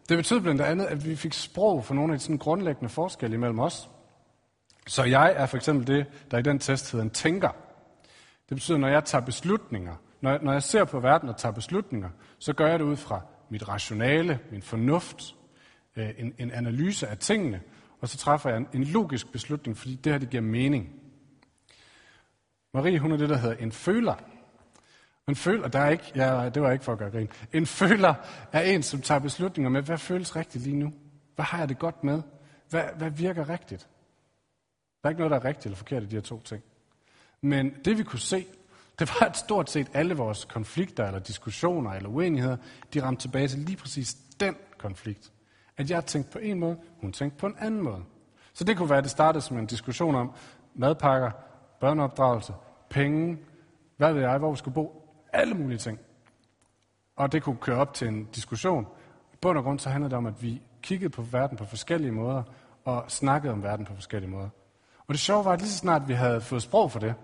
Det 0.10 0.18
betød 0.18 0.40
blandt 0.40 0.62
andet, 0.62 0.86
at 0.86 1.06
vi 1.06 1.16
fik 1.16 1.34
sprog 1.34 1.86
for 1.86 1.94
nogle 1.94 2.14
af 2.14 2.20
de 2.20 2.24
sådan 2.24 2.38
grundlæggende 2.38 2.90
forskelle 2.90 3.36
imellem 3.36 3.60
os. 3.60 3.90
Så 4.88 5.04
jeg 5.04 5.34
er 5.38 5.46
for 5.46 5.58
eksempel 5.58 5.88
det, 5.88 6.06
der 6.32 6.38
i 6.38 6.42
den 6.42 6.60
test 6.60 6.92
hedder 6.92 7.04
en 7.04 7.10
tænker. 7.10 7.50
Det 8.50 8.56
betyder, 8.56 8.78
når 8.78 8.88
jeg 8.88 9.06
tager 9.06 9.26
beslutninger, 9.26 9.96
når 10.22 10.30
jeg, 10.30 10.40
når 10.44 10.52
jeg 10.54 10.64
ser 10.64 10.84
på 10.84 11.00
verden 11.00 11.30
og 11.30 11.38
tager 11.38 11.54
beslutninger, 11.54 12.10
så 12.40 12.54
gør 12.54 12.68
jeg 12.68 12.80
det 12.80 12.86
ud 12.86 12.96
fra 12.96 13.22
mit 13.50 13.68
rationale, 13.68 14.40
min 14.52 14.62
fornuft, 14.62 15.36
øh, 15.96 16.10
en, 16.18 16.34
en 16.38 16.52
analyse 16.52 17.08
af 17.08 17.18
tingene, 17.18 17.62
og 18.02 18.10
så 18.10 18.18
træffer 18.18 18.50
jeg 18.50 18.58
en, 18.58 18.68
en 18.74 18.84
logisk 18.84 19.32
beslutning, 19.32 19.78
fordi 19.78 19.96
det 19.96 20.12
her 20.12 20.20
det 20.20 20.30
giver 20.30 20.44
mening. 20.44 20.90
Marie, 22.76 23.00
hun 23.00 23.12
er 23.12 23.18
det, 23.18 23.30
der 23.30 23.38
hedder 23.38 23.56
en 23.56 23.72
føler. 23.72 24.16
En 25.28 25.36
føler, 25.36 25.68
der 25.68 25.80
er 25.80 25.90
ikke, 25.90 26.12
ja, 26.16 26.50
det 26.50 26.62
var 26.62 26.72
ikke 26.72 26.86
for 26.86 26.92
at 26.92 26.98
gøre 26.98 27.12
grin. 27.12 27.30
En 27.54 27.66
føler 27.66 28.14
er 28.52 28.62
en, 28.62 28.84
som 28.84 29.02
tager 29.02 29.20
beslutninger 29.20 29.70
med, 29.70 29.82
hvad 29.82 29.98
føles 29.98 30.36
rigtigt 30.36 30.64
lige 30.64 30.76
nu? 30.76 30.94
Hvad 31.36 31.46
har 31.46 31.60
jeg 31.60 31.70
det 31.70 31.80
godt 31.80 32.04
med? 32.04 32.22
Hvad, 32.70 32.84
hvad 32.98 33.10
virker 33.10 33.50
rigtigt? 33.50 33.88
Der 35.02 35.08
er 35.08 35.10
ikke 35.10 35.20
noget, 35.20 35.32
der 35.32 35.38
er 35.38 35.46
rigtigt 35.46 35.66
eller 35.66 35.78
forkert 35.78 36.04
i 36.04 36.06
de 36.06 36.16
her 36.16 36.22
to 36.22 36.42
ting. 36.42 36.64
Men 37.42 37.74
det 37.86 37.98
vi 37.98 38.04
kunne 38.04 38.20
se, 38.20 38.46
det 39.00 39.10
var, 39.10 39.28
at 39.28 39.38
stort 39.38 39.70
set 39.70 39.88
alle 39.94 40.16
vores 40.16 40.46
konflikter, 40.46 41.08
eller 41.08 41.20
diskussioner, 41.20 41.92
eller 41.92 42.10
uenigheder, 42.10 42.58
de 42.94 43.04
ramte 43.04 43.22
tilbage 43.22 43.48
til 43.48 43.60
lige 43.60 43.78
præcis 43.78 44.14
den 44.40 44.56
konflikt. 44.78 45.32
At 45.78 45.90
jeg 45.90 46.06
tænkte 46.06 46.32
på 46.32 46.40
en 46.40 46.60
måde, 46.60 46.78
hun 47.02 47.12
tænkte 47.12 47.40
på 47.40 47.48
en 47.48 47.56
anden 47.60 47.82
måde. 47.82 48.04
Så 48.54 48.64
det 48.64 48.78
kunne 48.78 48.90
være, 48.90 48.98
at 48.98 49.04
det 49.04 49.12
startede 49.12 49.42
som 49.42 49.58
en 49.58 49.66
diskussion 49.66 50.16
om 50.16 50.32
madpakker, 50.76 51.32
børneopdragelse, 51.80 52.54
penge, 52.96 53.38
hvad 53.98 54.14
ved 54.14 54.22
jeg, 54.22 54.38
hvor 54.38 54.52
vi 54.52 54.58
skulle 54.58 54.76
bo, 54.76 55.10
alle 55.34 55.54
mulige 55.54 55.78
ting. 55.78 56.00
Og 57.16 57.32
det 57.32 57.44
kunne 57.44 57.58
køre 57.58 57.78
op 57.78 57.94
til 57.94 58.08
en 58.08 58.26
diskussion. 58.26 58.88
I 59.34 59.36
bund 59.42 59.58
og 59.58 59.64
grund 59.64 59.80
så 59.80 59.90
handlede 59.90 60.10
det 60.10 60.18
om, 60.18 60.26
at 60.26 60.42
vi 60.42 60.62
kiggede 60.82 61.10
på 61.10 61.22
verden 61.22 61.58
på 61.58 61.66
forskellige 61.66 62.12
måder, 62.12 62.44
og 62.84 63.12
snakkede 63.12 63.54
om 63.54 63.64
verden 63.64 63.86
på 63.86 63.94
forskellige 63.94 64.32
måder. 64.32 64.50
Og 65.08 65.14
det 65.14 65.20
sjove 65.20 65.46
var, 65.46 65.52
at 65.52 65.60
lige 65.60 65.70
så 65.70 65.78
snart 65.78 66.08
vi 66.08 66.14
havde 66.14 66.42
fået 66.42 66.62
sprog 66.62 66.92
for 66.92 67.00
det, 67.00 67.16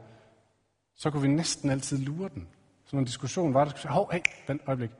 så 0.95 1.11
kunne 1.11 1.21
vi 1.21 1.27
næsten 1.27 1.69
altid 1.69 1.97
lure 1.97 2.29
den. 2.29 2.47
Så 2.85 2.95
når 2.95 2.99
en 2.99 3.05
diskussion 3.05 3.53
var, 3.53 3.63
der 3.63 3.69
skulle 3.69 3.81
sige, 3.81 3.91
hov, 3.91 4.11
hey, 4.11 4.19
den 4.47 4.59
øjeblik. 4.67 4.91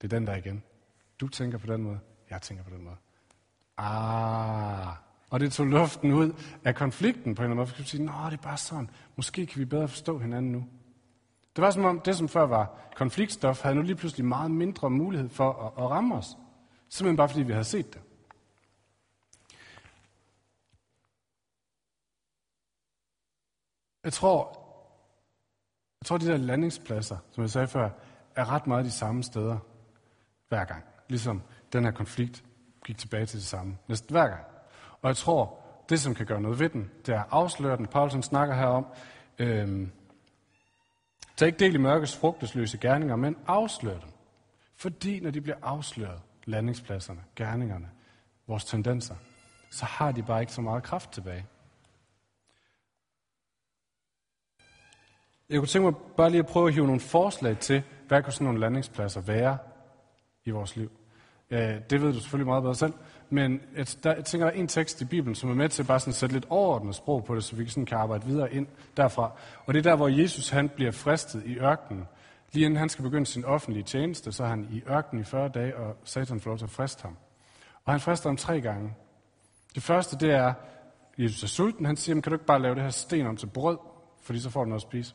Det 0.00 0.12
er 0.12 0.18
den 0.18 0.26
der 0.26 0.36
igen. 0.36 0.62
Du 1.20 1.28
tænker 1.28 1.58
på 1.58 1.66
den 1.66 1.82
måde, 1.82 1.98
jeg 2.30 2.42
tænker 2.42 2.64
på 2.64 2.70
den 2.70 2.84
måde. 2.84 2.96
Ah, 3.78 4.96
og 5.32 5.40
det 5.40 5.52
tog 5.52 5.66
luften 5.66 6.12
ud 6.12 6.32
af 6.64 6.74
konflikten 6.74 7.34
på 7.34 7.42
en 7.42 7.44
eller 7.44 7.44
anden 7.44 7.56
måde. 7.56 7.66
For 7.66 7.82
sige, 7.82 8.04
nå, 8.04 8.12
det 8.30 8.38
er 8.38 8.42
bare 8.42 8.56
sådan. 8.56 8.90
Måske 9.16 9.46
kan 9.46 9.60
vi 9.60 9.64
bedre 9.64 9.88
forstå 9.88 10.18
hinanden 10.18 10.52
nu. 10.52 10.64
Det 11.56 11.62
var 11.62 11.70
som 11.70 11.84
om, 11.84 12.00
det 12.00 12.16
som 12.16 12.28
før 12.28 12.42
var 12.42 12.90
konfliktstof, 12.96 13.62
havde 13.62 13.74
nu 13.74 13.82
lige 13.82 13.96
pludselig 13.96 14.26
meget 14.26 14.50
mindre 14.50 14.90
mulighed 14.90 15.28
for 15.28 15.52
at, 15.52 15.84
at 15.84 15.90
ramme 15.90 16.14
os. 16.14 16.36
Simpelthen 16.88 17.16
bare 17.16 17.28
fordi 17.28 17.42
vi 17.42 17.52
havde 17.52 17.64
set 17.64 17.94
det. 17.94 18.00
Jeg 24.04 24.12
tror, 24.12 24.58
jeg 26.00 26.06
tror, 26.06 26.18
de 26.18 26.26
der 26.26 26.36
landingspladser, 26.36 27.16
som 27.30 27.42
jeg 27.42 27.50
sagde 27.50 27.68
før, 27.68 27.90
er 28.36 28.50
ret 28.50 28.66
meget 28.66 28.84
de 28.84 28.90
samme 28.90 29.22
steder 29.22 29.58
hver 30.48 30.64
gang. 30.64 30.84
Ligesom 31.08 31.42
den 31.72 31.84
her 31.84 31.90
konflikt 31.90 32.44
gik 32.84 32.98
tilbage 32.98 33.26
til 33.26 33.38
det 33.38 33.46
samme 33.46 33.78
næsten 33.88 34.14
hver 34.14 34.28
gang. 34.28 34.51
Og 35.02 35.08
jeg 35.08 35.16
tror, 35.16 35.58
det 35.88 36.00
som 36.00 36.14
kan 36.14 36.26
gøre 36.26 36.40
noget 36.40 36.58
ved 36.58 36.68
den, 36.68 36.90
det 37.06 37.14
er 37.14 37.20
at 37.20 37.26
afsløre 37.30 37.76
den. 37.76 37.86
Paulsen 37.86 38.22
snakker 38.22 38.54
her 38.54 38.66
om, 38.66 38.86
øhm, 39.38 39.92
tag 41.36 41.46
ikke 41.46 41.58
del 41.58 41.74
i 41.74 41.78
mørkets 41.78 42.16
frugtesløse 42.16 42.78
gerninger, 42.78 43.16
men 43.16 43.36
afslør 43.46 43.98
dem. 43.98 44.08
Fordi 44.76 45.20
når 45.20 45.30
de 45.30 45.40
bliver 45.40 45.56
afsløret, 45.62 46.20
landingspladserne, 46.44 47.20
gerningerne, 47.36 47.90
vores 48.46 48.64
tendenser, 48.64 49.14
så 49.70 49.84
har 49.84 50.12
de 50.12 50.22
bare 50.22 50.40
ikke 50.40 50.52
så 50.52 50.60
meget 50.60 50.82
kraft 50.82 51.12
tilbage. 51.12 51.46
Jeg 55.48 55.58
kunne 55.58 55.68
tænke 55.68 55.90
mig 55.90 55.94
bare 56.16 56.30
lige 56.30 56.38
at 56.38 56.46
prøve 56.46 56.68
at 56.68 56.74
hive 56.74 56.86
nogle 56.86 57.00
forslag 57.00 57.58
til, 57.58 57.82
hvad 58.08 58.22
kunne 58.22 58.32
sådan 58.32 58.44
nogle 58.44 58.60
landingspladser 58.60 59.20
være 59.20 59.58
i 60.44 60.50
vores 60.50 60.76
liv. 60.76 60.90
Øh, 61.52 61.74
det 61.90 62.02
ved 62.02 62.12
du 62.12 62.20
selvfølgelig 62.20 62.46
meget 62.46 62.62
bedre 62.62 62.74
selv, 62.74 62.92
men 63.30 63.60
jeg, 63.76 63.86
der, 64.04 64.14
jeg 64.14 64.24
tænker, 64.24 64.46
der 64.46 64.52
er 64.52 64.60
en 64.60 64.68
tekst 64.68 65.00
i 65.00 65.04
Bibelen, 65.04 65.34
som 65.34 65.50
er 65.50 65.54
med 65.54 65.68
til 65.68 65.84
bare 65.84 66.00
sådan 66.00 66.10
at 66.10 66.14
sætte 66.14 66.34
lidt 66.34 66.46
overordnet 66.48 66.94
sprog 66.94 67.24
på 67.24 67.34
det, 67.34 67.44
så 67.44 67.56
vi 67.56 67.68
sådan 67.68 67.86
kan 67.86 67.98
arbejde 67.98 68.26
videre 68.26 68.54
ind 68.54 68.66
derfra. 68.96 69.32
Og 69.66 69.74
det 69.74 69.78
er 69.78 69.90
der, 69.90 69.96
hvor 69.96 70.08
Jesus 70.08 70.48
han 70.48 70.68
bliver 70.68 70.90
fristet 70.90 71.42
i 71.46 71.56
ørkenen. 71.56 72.08
Lige 72.52 72.64
inden 72.64 72.78
han 72.78 72.88
skal 72.88 73.02
begynde 73.02 73.26
sin 73.26 73.44
offentlige 73.44 73.82
tjeneste, 73.82 74.32
så 74.32 74.44
er 74.44 74.48
han 74.48 74.68
i 74.70 74.82
ørkenen 74.88 75.20
i 75.22 75.24
40 75.24 75.48
dage, 75.48 75.76
og 75.76 75.96
Satan 76.04 76.40
får 76.40 76.50
lov 76.50 76.58
til 76.58 76.64
at 76.64 76.70
friste 76.70 77.02
ham. 77.02 77.16
Og 77.84 77.92
han 77.92 78.00
frister 78.00 78.28
ham 78.28 78.36
tre 78.36 78.60
gange. 78.60 78.94
Det 79.74 79.82
første, 79.82 80.18
det 80.18 80.30
er, 80.30 80.54
Jesus 81.18 81.42
er 81.42 81.46
sulten. 81.46 81.86
Han 81.86 81.96
siger, 81.96 82.20
kan 82.20 82.30
du 82.30 82.34
ikke 82.34 82.46
bare 82.46 82.62
lave 82.62 82.74
det 82.74 82.82
her 82.82 82.90
sten 82.90 83.26
om 83.26 83.36
til 83.36 83.46
brød, 83.46 83.78
fordi 84.22 84.40
så 84.40 84.50
får 84.50 84.64
du 84.64 84.68
noget 84.68 84.82
at 84.82 84.88
spise. 84.88 85.14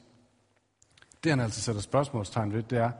Det 1.23 1.31
han 1.31 1.39
altså 1.39 1.61
sætter 1.61 1.81
spørgsmålstegn 1.81 2.53
ved, 2.53 2.63
det 2.63 2.77
er, 2.77 2.91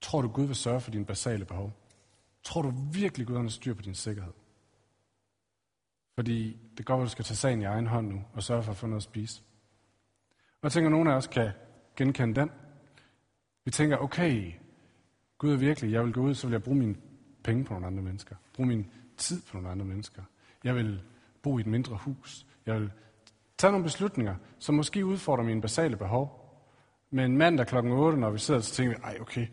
tror 0.00 0.22
du 0.22 0.28
Gud 0.28 0.46
vil 0.46 0.56
sørge 0.56 0.80
for 0.80 0.90
dine 0.90 1.04
basale 1.04 1.44
behov? 1.44 1.72
Tror 2.42 2.62
du 2.62 2.72
virkelig, 2.92 3.26
Gud 3.26 3.36
har 3.36 3.48
styr 3.48 3.74
på 3.74 3.82
din 3.82 3.94
sikkerhed? 3.94 4.32
Fordi 6.14 6.56
det 6.78 6.86
går, 6.86 6.96
at 6.96 7.04
du 7.04 7.08
skal 7.08 7.24
tage 7.24 7.36
sagen 7.36 7.60
i 7.60 7.64
egen 7.64 7.86
hånd 7.86 8.08
nu 8.08 8.24
og 8.32 8.42
sørge 8.42 8.62
for 8.62 8.70
at 8.70 8.76
få 8.76 8.86
noget 8.86 9.00
at 9.00 9.02
spise. 9.02 9.42
Og 10.52 10.62
jeg 10.62 10.72
tænker, 10.72 10.88
at 10.88 10.92
nogen 10.92 11.08
af 11.08 11.14
os 11.14 11.26
kan 11.26 11.50
genkende 11.96 12.40
den. 12.40 12.50
Vi 13.64 13.70
tænker, 13.70 13.96
okay, 13.96 14.52
Gud 15.38 15.52
er 15.52 15.56
virkelig, 15.56 15.92
jeg 15.92 16.04
vil 16.04 16.12
gå 16.12 16.20
ud, 16.20 16.34
så 16.34 16.46
vil 16.46 16.52
jeg 16.52 16.62
bruge 16.62 16.78
mine 16.78 16.96
penge 17.44 17.64
på 17.64 17.72
nogle 17.72 17.86
andre 17.86 18.02
mennesker. 18.02 18.36
Bruge 18.54 18.68
min 18.68 18.90
tid 19.16 19.42
på 19.42 19.56
nogle 19.56 19.70
andre 19.70 19.84
mennesker. 19.84 20.22
Jeg 20.64 20.74
vil 20.74 21.02
bo 21.42 21.58
i 21.58 21.60
et 21.60 21.66
mindre 21.66 21.96
hus. 21.96 22.46
Jeg 22.66 22.80
vil 22.80 22.90
tage 23.58 23.70
nogle 23.70 23.84
beslutninger, 23.84 24.36
som 24.58 24.74
måske 24.74 25.06
udfordrer 25.06 25.44
mine 25.44 25.60
basale 25.60 25.96
behov. 25.96 26.38
Men 27.10 27.36
mandag 27.36 27.66
klokken 27.66 27.92
8, 27.92 28.18
når 28.18 28.30
vi 28.30 28.38
sidder, 28.38 28.60
så 28.60 28.74
tænker 28.74 28.96
vi, 28.96 29.02
ej 29.02 29.18
okay, 29.20 29.46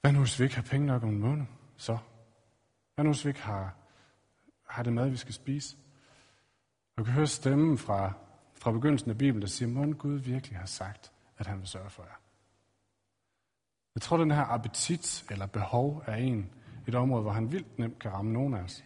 hvad 0.00 0.12
nu 0.12 0.18
hvis 0.18 0.38
vi 0.38 0.44
ikke 0.44 0.56
har 0.56 0.62
penge 0.62 0.86
nok 0.86 1.02
om 1.02 1.08
en 1.08 1.18
måned? 1.18 1.44
Så? 1.76 1.98
Hvad 2.94 3.04
nu 3.04 3.10
hvis 3.10 3.24
vi 3.24 3.30
ikke 3.30 3.42
har, 3.42 3.74
har 4.68 4.82
det 4.82 4.92
mad, 4.92 5.08
vi 5.08 5.16
skal 5.16 5.34
spise? 5.34 5.76
Og 6.96 7.04
kan 7.04 7.14
høre 7.14 7.26
stemmen 7.26 7.78
fra, 7.78 8.12
fra 8.54 8.72
begyndelsen 8.72 9.10
af 9.10 9.18
Bibelen, 9.18 9.42
der 9.42 9.48
siger, 9.48 9.68
må 9.68 9.92
Gud 9.92 10.18
virkelig 10.18 10.58
har 10.58 10.66
sagt, 10.66 11.12
at 11.38 11.46
han 11.46 11.58
vil 11.58 11.68
sørge 11.68 11.90
for 11.90 12.02
jer. 12.02 12.20
Jeg 13.94 14.02
tror, 14.02 14.16
den 14.16 14.30
her 14.30 14.44
appetit 14.44 15.24
eller 15.30 15.46
behov 15.46 16.02
er 16.06 16.14
en, 16.14 16.50
et 16.86 16.94
område, 16.94 17.22
hvor 17.22 17.32
han 17.32 17.52
vildt 17.52 17.78
nemt 17.78 17.98
kan 17.98 18.12
ramme 18.12 18.32
nogen 18.32 18.54
af 18.54 18.62
os. 18.62 18.84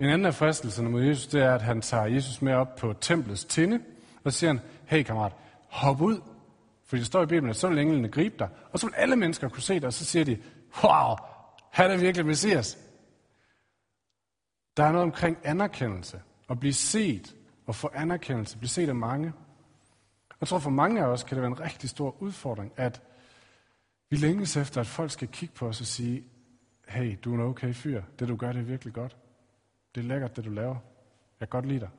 En 0.00 0.08
anden 0.08 0.26
af 0.26 0.34
fristelserne 0.34 0.90
mod 0.90 1.02
Jesus, 1.02 1.26
det 1.26 1.42
er, 1.42 1.54
at 1.54 1.62
han 1.62 1.80
tager 1.80 2.06
Jesus 2.06 2.42
med 2.42 2.54
op 2.54 2.76
på 2.76 2.92
templets 2.92 3.44
tinde, 3.44 3.80
og 4.24 4.32
siger 4.32 4.52
han, 4.52 4.60
hey 4.86 5.02
kammerat, 5.02 5.32
hop 5.68 6.00
ud. 6.00 6.20
Fordi 6.84 7.00
det 7.00 7.06
står 7.06 7.22
i 7.22 7.26
Bibelen, 7.26 7.50
at 7.50 7.56
så 7.56 7.68
vil 7.68 7.78
englene 7.78 8.08
gribe 8.08 8.34
dig. 8.38 8.48
Og 8.72 8.78
så 8.78 8.86
vil 8.86 8.94
alle 8.94 9.16
mennesker 9.16 9.48
kunne 9.48 9.62
se 9.62 9.74
dig, 9.74 9.86
og 9.86 9.92
så 9.92 10.04
siger 10.04 10.24
de, 10.24 10.42
wow, 10.84 11.16
han 11.70 11.90
er 11.90 11.96
virkelig 11.96 12.26
Messias. 12.26 12.78
Der 14.76 14.84
er 14.84 14.92
noget 14.92 15.02
omkring 15.02 15.38
anerkendelse. 15.44 16.22
At 16.50 16.60
blive 16.60 16.72
set 16.72 17.36
og 17.66 17.74
få 17.74 17.90
anerkendelse. 17.94 18.58
Blive 18.58 18.68
set 18.68 18.88
af 18.88 18.94
mange. 18.94 19.32
Jeg 20.40 20.48
tror 20.48 20.58
for 20.58 20.70
mange 20.70 21.00
af 21.00 21.04
os 21.04 21.22
kan 21.22 21.36
det 21.36 21.42
være 21.42 21.50
en 21.50 21.60
rigtig 21.60 21.90
stor 21.90 22.22
udfordring, 22.22 22.72
at 22.76 23.02
vi 24.10 24.16
længes 24.16 24.56
efter, 24.56 24.80
at 24.80 24.86
folk 24.86 25.10
skal 25.10 25.28
kigge 25.28 25.54
på 25.54 25.66
os 25.66 25.80
og 25.80 25.86
sige, 25.86 26.24
hey, 26.88 27.18
du 27.24 27.30
er 27.30 27.34
en 27.34 27.40
okay 27.40 27.74
fyr. 27.74 28.02
Det 28.18 28.28
du 28.28 28.36
gør, 28.36 28.52
det 28.52 28.60
er 28.60 28.64
virkelig 28.64 28.94
godt. 28.94 29.16
Det 29.94 30.00
er 30.00 30.04
lækkert, 30.04 30.36
det 30.36 30.44
du 30.44 30.50
laver. 30.50 30.76
Jeg 31.40 31.48
kan 31.48 31.60
godt 31.60 31.66
lide 31.66 31.80
dig. 31.80 31.90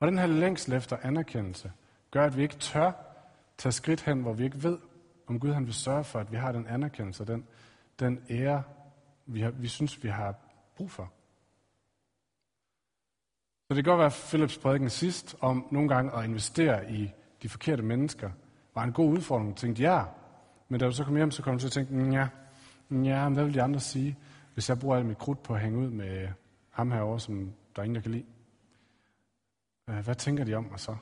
Og 0.00 0.08
den 0.08 0.18
her 0.18 0.26
længsel 0.26 0.72
efter 0.72 0.96
anerkendelse, 1.02 1.72
gør, 2.10 2.24
at 2.24 2.36
vi 2.36 2.42
ikke 2.42 2.56
tør 2.56 2.92
tage 3.58 3.72
skridt 3.72 4.00
hen, 4.00 4.22
hvor 4.22 4.32
vi 4.32 4.44
ikke 4.44 4.62
ved, 4.62 4.78
om 5.26 5.40
Gud 5.40 5.52
han 5.52 5.66
vil 5.66 5.74
sørge 5.74 6.04
for, 6.04 6.18
at 6.18 6.32
vi 6.32 6.36
har 6.36 6.52
den 6.52 6.66
anerkendelse, 6.66 7.24
den, 7.24 7.46
den 8.00 8.20
ære, 8.30 8.62
vi, 9.26 9.40
har, 9.40 9.50
vi 9.50 9.68
synes, 9.68 10.02
vi 10.02 10.08
har 10.08 10.34
brug 10.76 10.90
for. 10.90 11.12
Så 13.68 13.76
det 13.76 13.84
kan 13.84 13.90
godt 13.90 13.98
være, 13.98 14.06
at 14.06 14.26
Philips 14.28 14.58
prædiken 14.58 14.90
sidst 14.90 15.36
om 15.40 15.66
nogle 15.70 15.88
gange 15.88 16.16
at 16.16 16.24
investere 16.24 16.92
i 16.92 17.12
de 17.42 17.48
forkerte 17.48 17.82
mennesker, 17.82 18.30
var 18.74 18.82
en 18.82 18.92
god 18.92 19.12
udfordring. 19.12 19.48
Jeg 19.48 19.56
tænkte, 19.56 19.82
ja. 19.82 20.04
Men 20.68 20.80
da 20.80 20.86
du 20.86 20.92
så 20.92 21.04
kom 21.04 21.16
hjem, 21.16 21.30
så 21.30 21.42
kom 21.42 21.54
du 21.54 21.58
til 21.58 21.66
at 21.66 21.72
tænke, 21.72 22.16
ja, 22.16 22.28
ja, 22.90 23.28
hvad 23.28 23.44
vil 23.44 23.54
de 23.54 23.62
andre 23.62 23.80
sige, 23.80 24.18
hvis 24.54 24.68
jeg 24.68 24.78
bruger 24.78 24.96
alt 24.96 25.06
mit 25.06 25.18
krudt 25.18 25.42
på 25.42 25.54
at 25.54 25.60
hænge 25.60 25.78
ud 25.78 25.90
med 25.90 26.28
ham 26.70 26.90
herovre, 26.90 27.20
som 27.20 27.52
der 27.76 27.82
er 27.82 27.84
ingen, 27.84 27.94
der 27.94 28.00
kan 28.00 28.10
lide? 28.10 28.24
Øh, 29.88 30.04
hvad 30.04 30.14
tænker 30.14 30.44
de 30.44 30.54
om 30.54 30.64
mig 30.64 30.80
så? 30.80 30.96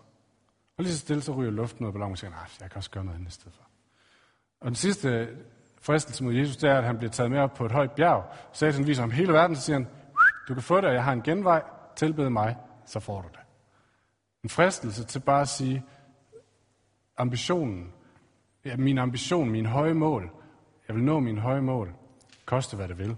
Og 0.76 0.84
lige 0.84 0.92
så 0.92 0.98
stille, 0.98 1.22
så 1.22 1.32
ryger 1.32 1.50
luften 1.50 1.84
ud 1.84 1.88
af 1.88 1.92
ballonen 1.92 2.12
og 2.12 2.18
siger, 2.18 2.30
nej, 2.30 2.46
jeg 2.60 2.70
kan 2.70 2.76
også 2.76 2.90
gøre 2.90 3.04
noget 3.04 3.18
andet 3.18 3.30
i 3.30 3.34
stedet 3.34 3.54
for. 3.54 3.69
Og 4.60 4.66
den 4.66 4.74
sidste 4.74 5.28
fristelse 5.80 6.24
mod 6.24 6.34
Jesus, 6.34 6.56
det 6.56 6.70
er, 6.70 6.78
at 6.78 6.84
han 6.84 6.98
bliver 6.98 7.10
taget 7.10 7.30
med 7.30 7.38
op 7.38 7.54
på 7.54 7.66
et 7.66 7.72
højt 7.72 7.92
bjerg. 7.92 8.24
Satan 8.52 8.86
viser 8.86 9.02
ham 9.02 9.10
hele 9.10 9.32
verden, 9.32 9.56
så 9.56 9.62
siger 9.62 9.76
han, 9.76 9.88
du 10.48 10.54
kan 10.54 10.62
få 10.62 10.80
det, 10.80 10.92
jeg 10.92 11.04
har 11.04 11.12
en 11.12 11.22
genvej, 11.22 11.62
tilbed 11.96 12.30
mig, 12.30 12.56
så 12.86 13.00
får 13.00 13.22
du 13.22 13.28
det. 13.28 13.40
En 14.44 14.50
fristelse 14.50 15.04
til 15.04 15.20
bare 15.20 15.40
at 15.40 15.48
sige, 15.48 15.84
ambitionen, 17.16 17.92
ja, 18.64 18.76
min 18.76 18.98
ambition, 18.98 19.50
min 19.50 19.66
høje 19.66 19.94
mål, 19.94 20.30
jeg 20.88 20.96
vil 20.96 21.04
nå 21.04 21.20
min 21.20 21.38
høje 21.38 21.60
mål, 21.60 21.94
koste 22.44 22.76
hvad 22.76 22.88
det 22.88 22.98
vil. 22.98 23.16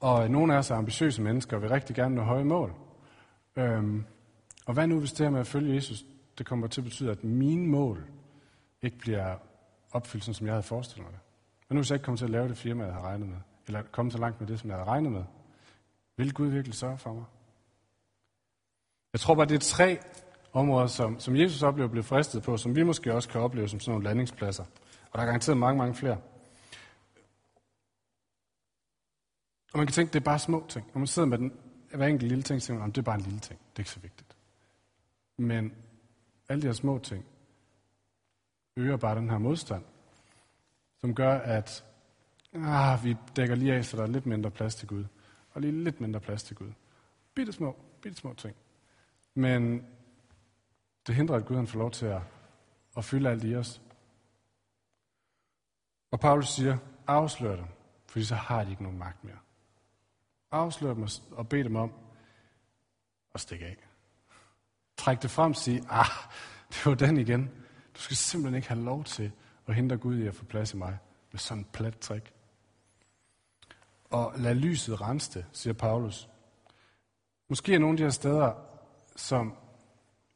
Og 0.00 0.24
øh, 0.24 0.30
nogle 0.30 0.54
af 0.54 0.58
os 0.58 0.70
er 0.70 0.74
ambitiøse 0.74 1.22
mennesker 1.22 1.56
og 1.56 1.62
vil 1.62 1.70
rigtig 1.70 1.96
gerne 1.96 2.14
nå 2.14 2.22
høje 2.22 2.44
mål. 2.44 2.74
Øhm, 3.56 4.04
og 4.66 4.74
hvad 4.74 4.86
nu, 4.86 4.98
hvis 4.98 5.12
det 5.12 5.26
her 5.26 5.30
med 5.30 5.40
at 5.40 5.46
følge 5.46 5.74
Jesus, 5.74 6.04
det 6.38 6.46
kommer 6.46 6.66
til 6.66 6.80
at 6.80 6.84
betyde, 6.84 7.10
at 7.10 7.24
mine 7.24 7.66
mål 7.66 8.04
ikke 8.82 8.98
bliver 8.98 9.36
opfyldelsen, 9.92 10.34
som 10.34 10.46
jeg 10.46 10.54
havde 10.54 10.62
forestillet 10.62 11.04
mig 11.04 11.12
det? 11.12 11.20
Nu, 11.70 11.80
er 11.80 11.86
jeg 11.88 11.94
ikke 11.94 12.04
kommet 12.04 12.18
til 12.18 12.24
at 12.24 12.30
lave 12.30 12.48
det 12.48 12.58
firma, 12.58 12.84
jeg 12.84 12.92
havde 12.92 13.06
regnet 13.06 13.28
med? 13.28 13.36
Eller 13.66 13.82
komme 13.82 14.10
så 14.10 14.18
langt 14.18 14.40
med 14.40 14.48
det, 14.48 14.60
som 14.60 14.70
jeg 14.70 14.76
havde 14.76 14.88
regnet 14.88 15.12
med? 15.12 15.24
Vil 16.16 16.34
Gud 16.34 16.46
virkelig 16.46 16.74
sørge 16.74 16.98
for 16.98 17.12
mig? 17.12 17.24
Jeg 19.12 19.20
tror 19.20 19.34
bare, 19.34 19.46
det 19.46 19.54
er 19.54 19.58
tre 19.58 19.98
områder, 20.52 20.86
som, 20.86 21.20
som 21.20 21.36
Jesus 21.36 21.62
oplever 21.62 21.88
blev 21.88 22.02
fristet 22.02 22.42
på, 22.42 22.56
som 22.56 22.76
vi 22.76 22.82
måske 22.82 23.14
også 23.14 23.28
kan 23.28 23.40
opleve 23.40 23.68
som 23.68 23.80
sådan 23.80 23.90
nogle 23.90 24.04
landingspladser. 24.04 24.64
Og 25.10 25.12
der 25.12 25.20
er 25.20 25.26
garanteret 25.26 25.58
mange, 25.58 25.78
mange 25.78 25.94
flere. 25.94 26.18
Og 29.72 29.78
man 29.78 29.86
kan 29.86 29.94
tænke, 29.94 30.12
det 30.12 30.20
er 30.20 30.24
bare 30.24 30.38
små 30.38 30.66
ting. 30.68 30.86
Når 30.94 30.98
man 30.98 31.06
sidder 31.06 31.28
med 31.28 31.38
den, 31.38 31.52
hver 31.94 32.06
enkelt 32.06 32.28
lille 32.28 32.42
ting, 32.42 32.62
så 32.62 32.66
tænker 32.66 32.80
man, 32.80 32.90
det 32.90 32.98
er 32.98 33.02
bare 33.02 33.14
en 33.14 33.20
lille 33.20 33.40
ting. 33.40 33.60
Det 33.60 33.76
er 33.76 33.80
ikke 33.80 33.90
så 33.90 34.00
vigtigt. 34.00 34.36
Men 35.36 35.74
alle 36.48 36.62
de 36.62 36.66
her 36.66 36.74
små 36.74 36.98
ting 36.98 37.24
øger 38.80 38.96
bare 38.96 39.16
den 39.16 39.30
her 39.30 39.38
modstand, 39.38 39.84
som 41.00 41.14
gør, 41.14 41.38
at 41.38 41.84
ah, 42.54 43.04
vi 43.04 43.16
dækker 43.36 43.54
lige 43.54 43.74
af, 43.74 43.84
så 43.84 43.96
der 43.96 44.02
er 44.02 44.06
lidt 44.06 44.26
mindre 44.26 44.50
plads 44.50 44.74
til 44.74 44.88
Gud. 44.88 45.04
Og 45.50 45.60
lige 45.60 45.84
lidt 45.84 46.00
mindre 46.00 46.20
plads 46.20 46.42
til 46.42 46.56
Gud. 46.56 46.72
Bitte 47.34 47.52
små, 47.52 47.76
bitte 48.02 48.18
små 48.18 48.34
ting. 48.34 48.56
Men 49.34 49.86
det 51.06 51.14
hindrer, 51.14 51.36
at 51.36 51.46
Gud 51.46 51.56
han 51.56 51.66
får 51.66 51.78
lov 51.78 51.90
til 51.90 52.06
at, 52.06 52.22
at 52.96 53.04
fylde 53.04 53.30
alt 53.30 53.44
i 53.44 53.56
os. 53.56 53.82
Og 56.10 56.20
Paulus 56.20 56.48
siger, 56.48 56.78
afslør 57.06 57.56
dem, 57.56 57.66
fordi 58.06 58.24
så 58.24 58.34
har 58.34 58.64
de 58.64 58.70
ikke 58.70 58.82
nogen 58.82 58.98
magt 58.98 59.24
mere. 59.24 59.38
Afslør 60.50 60.94
dem 60.94 61.06
og 61.30 61.48
bed 61.48 61.64
dem 61.64 61.76
om 61.76 61.92
at 63.34 63.40
stikke 63.40 63.66
af. 63.66 63.76
Træk 64.96 65.22
det 65.22 65.30
frem 65.30 65.50
og 65.50 65.56
sige, 65.56 65.82
ah, 65.88 66.06
det 66.68 66.86
var 66.86 66.94
den 66.94 67.16
igen. 67.16 67.59
Du 68.00 68.04
skal 68.04 68.16
simpelthen 68.16 68.56
ikke 68.56 68.68
have 68.68 68.84
lov 68.84 69.04
til 69.04 69.32
at 69.66 69.74
hindre 69.74 69.96
Gud 69.96 70.18
i 70.18 70.26
at 70.26 70.34
få 70.34 70.44
plads 70.44 70.74
i 70.74 70.76
mig 70.76 70.98
med 71.32 71.38
sådan 71.38 71.58
en 71.58 71.66
plat 71.72 71.98
trick. 71.98 72.32
Og 74.10 74.32
lad 74.36 74.54
lyset 74.54 75.00
rense 75.00 75.34
det, 75.34 75.46
siger 75.52 75.74
Paulus. 75.74 76.28
Måske 77.48 77.74
er 77.74 77.78
nogle 77.78 77.92
af 77.92 77.96
de 77.96 78.02
her 78.02 78.10
steder, 78.10 78.52
som 79.16 79.56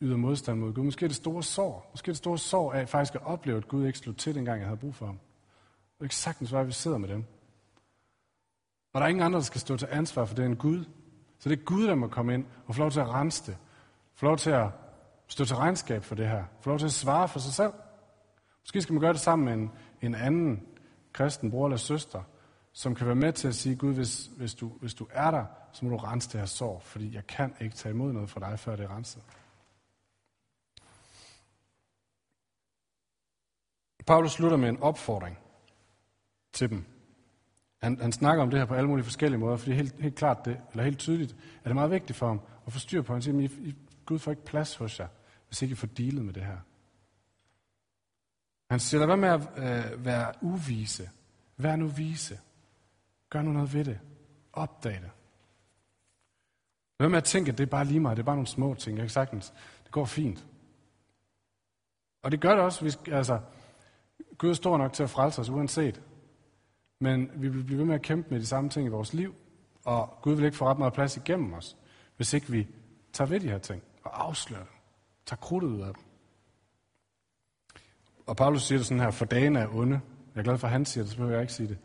yder 0.00 0.16
modstand 0.16 0.58
mod 0.58 0.72
Gud. 0.72 0.84
Måske 0.84 1.04
er 1.04 1.08
det 1.08 1.16
store 1.16 1.42
sår. 1.42 1.90
Måske 1.92 2.08
er 2.08 2.12
det 2.12 2.18
store 2.18 2.38
sår 2.38 2.72
af 2.72 2.88
faktisk 2.88 3.14
at 3.14 3.22
opleve, 3.22 3.56
at 3.56 3.68
Gud 3.68 3.86
ikke 3.86 3.98
slog 3.98 4.16
til, 4.16 4.34
dengang 4.34 4.60
jeg 4.60 4.68
havde 4.68 4.80
brug 4.80 4.94
for 4.94 5.06
ham. 5.06 5.18
Og 5.98 6.04
ikke 6.04 6.16
sagtens 6.16 6.52
være, 6.52 6.66
vi 6.66 6.72
sidder 6.72 6.98
med 6.98 7.08
dem. 7.08 7.24
Og 8.92 9.00
der 9.00 9.04
er 9.04 9.08
ingen 9.08 9.24
andre, 9.24 9.38
der 9.38 9.44
skal 9.44 9.60
stå 9.60 9.76
til 9.76 9.88
ansvar 9.90 10.24
for 10.24 10.34
det 10.34 10.44
end 10.46 10.56
Gud. 10.56 10.84
Så 11.38 11.48
det 11.48 11.58
er 11.58 11.64
Gud, 11.64 11.86
der 11.86 11.94
må 11.94 12.08
komme 12.08 12.34
ind 12.34 12.46
og 12.66 12.74
få 12.74 12.80
lov 12.80 12.90
til 12.90 13.00
at 13.00 13.08
rense 13.08 13.46
det. 13.46 13.58
Få 14.14 14.26
lov 14.26 14.36
til 14.36 14.50
at 14.50 14.70
stå 15.28 15.44
til 15.44 15.56
regnskab 15.56 16.04
for 16.04 16.14
det 16.14 16.28
her. 16.28 16.44
Få 16.60 16.70
lov 16.70 16.78
til 16.78 16.86
at 16.86 16.92
svare 16.92 17.28
for 17.28 17.38
sig 17.38 17.52
selv. 17.52 17.72
Måske 18.62 18.82
skal 18.82 18.92
man 18.92 19.00
gøre 19.00 19.12
det 19.12 19.20
sammen 19.20 19.44
med 19.44 19.52
en, 19.52 19.70
en 20.02 20.14
anden 20.14 20.66
kristen 21.12 21.50
bror 21.50 21.66
eller 21.66 21.76
søster, 21.76 22.22
som 22.72 22.94
kan 22.94 23.06
være 23.06 23.16
med 23.16 23.32
til 23.32 23.48
at 23.48 23.54
sige, 23.54 23.76
Gud, 23.76 23.94
hvis, 23.94 24.26
hvis, 24.36 24.54
du, 24.54 24.68
hvis 24.68 24.94
du 24.94 25.06
er 25.10 25.30
der, 25.30 25.44
så 25.72 25.84
må 25.84 25.90
du 25.90 25.96
rense 25.96 26.30
det 26.30 26.40
her 26.40 26.46
sår, 26.46 26.80
fordi 26.80 27.14
jeg 27.14 27.26
kan 27.26 27.54
ikke 27.60 27.76
tage 27.76 27.92
imod 27.92 28.12
noget 28.12 28.30
fra 28.30 28.50
dig, 28.50 28.58
før 28.58 28.76
det 28.76 28.84
er 28.84 28.96
renset. 28.96 29.22
Paulus 34.06 34.32
slutter 34.32 34.56
med 34.56 34.68
en 34.68 34.82
opfordring 34.82 35.38
til 36.52 36.70
dem. 36.70 36.84
Han, 37.82 38.00
han 38.00 38.12
snakker 38.12 38.42
om 38.42 38.50
det 38.50 38.58
her 38.58 38.66
på 38.66 38.74
alle 38.74 38.88
mulige 38.88 39.04
forskellige 39.04 39.38
måder, 39.38 39.56
fordi 39.56 39.72
helt, 39.72 40.00
helt 40.00 40.14
klart, 40.14 40.44
det, 40.44 40.60
eller 40.70 40.84
helt 40.84 40.98
tydeligt, 40.98 41.32
er 41.64 41.68
det 41.68 41.74
meget 41.74 41.90
vigtigt 41.90 42.18
for 42.18 42.26
ham 42.26 42.40
at 42.66 42.72
få 42.72 42.78
styr 42.78 43.02
på. 43.02 43.12
Han 43.12 43.22
siger, 43.22 43.40
I, 43.40 43.44
I, 43.44 43.74
Gud 44.06 44.18
får 44.18 44.30
ikke 44.30 44.44
plads 44.44 44.76
hos 44.76 45.00
jer, 45.00 45.08
hvis 45.48 45.62
ikke 45.62 45.72
I 45.72 45.76
får 45.76 45.86
dealet 45.86 46.24
med 46.24 46.34
det 46.34 46.44
her. 46.44 46.58
Han 48.70 48.80
siger, 48.80 48.98
lad 48.98 49.06
være 49.06 49.16
med 49.16 49.28
at 49.28 49.40
øh, 49.56 50.04
være 50.04 50.32
uvise. 50.42 51.10
Vær 51.56 51.76
nu 51.76 51.86
vise. 51.86 52.40
Gør 53.30 53.42
nu 53.42 53.52
noget 53.52 53.74
ved 53.74 53.84
det. 53.84 54.00
Opdag 54.52 54.92
det. 54.92 55.10
Lad 57.00 57.08
med 57.08 57.18
at 57.18 57.24
tænke, 57.24 57.52
at 57.52 57.58
det 57.58 57.64
er 57.66 57.70
bare 57.70 57.84
lige 57.84 58.00
mig, 58.00 58.16
det 58.16 58.22
er 58.22 58.26
bare 58.26 58.36
nogle 58.36 58.46
små 58.46 58.74
ting. 58.74 58.96
Jeg 58.96 59.02
kan 59.02 59.10
sagtens, 59.10 59.52
det 59.84 59.92
går 59.92 60.04
fint. 60.04 60.46
Og 62.22 62.32
det 62.32 62.40
gør 62.40 62.54
det 62.54 62.60
også, 62.60 62.82
hvis, 62.82 62.98
altså, 63.06 63.40
Gud 64.38 64.50
er 64.50 64.54
stor 64.54 64.78
nok 64.78 64.92
til 64.92 65.02
at 65.02 65.10
frelse 65.10 65.40
os 65.40 65.48
uanset. 65.48 66.02
Men 67.00 67.30
vi 67.34 67.48
vil 67.48 67.64
blive 67.64 67.78
ved 67.78 67.86
med 67.86 67.94
at 67.94 68.02
kæmpe 68.02 68.30
med 68.30 68.40
de 68.40 68.46
samme 68.46 68.70
ting 68.70 68.86
i 68.86 68.90
vores 68.90 69.14
liv, 69.14 69.34
og 69.84 70.18
Gud 70.22 70.34
vil 70.34 70.44
ikke 70.44 70.56
få 70.56 70.66
ret 70.66 70.78
meget 70.78 70.92
plads 70.92 71.16
igennem 71.16 71.52
os, 71.52 71.76
hvis 72.16 72.32
ikke 72.32 72.50
vi 72.50 72.68
tager 73.12 73.28
ved 73.28 73.40
de 73.40 73.48
her 73.48 73.58
ting 73.58 73.82
og 74.04 74.24
afslører 74.24 74.62
dem. 74.62 74.72
Tager 75.26 75.40
krudtet 75.40 75.68
ud 75.68 75.80
af 75.80 75.94
dem. 75.94 76.04
Og 78.26 78.36
Paulus 78.36 78.62
siger 78.62 78.78
det 78.78 78.86
sådan 78.86 79.00
her, 79.00 79.10
for 79.10 79.24
dagen 79.24 79.56
er 79.56 79.68
onde. 79.68 80.00
Jeg 80.34 80.40
er 80.40 80.44
glad 80.44 80.58
for, 80.58 80.66
at 80.66 80.72
han 80.72 80.84
siger 80.84 81.04
det, 81.04 81.10
så 81.10 81.16
behøver 81.16 81.34
jeg 81.34 81.42
ikke 81.42 81.52
sige 81.52 81.68
det. 81.68 81.78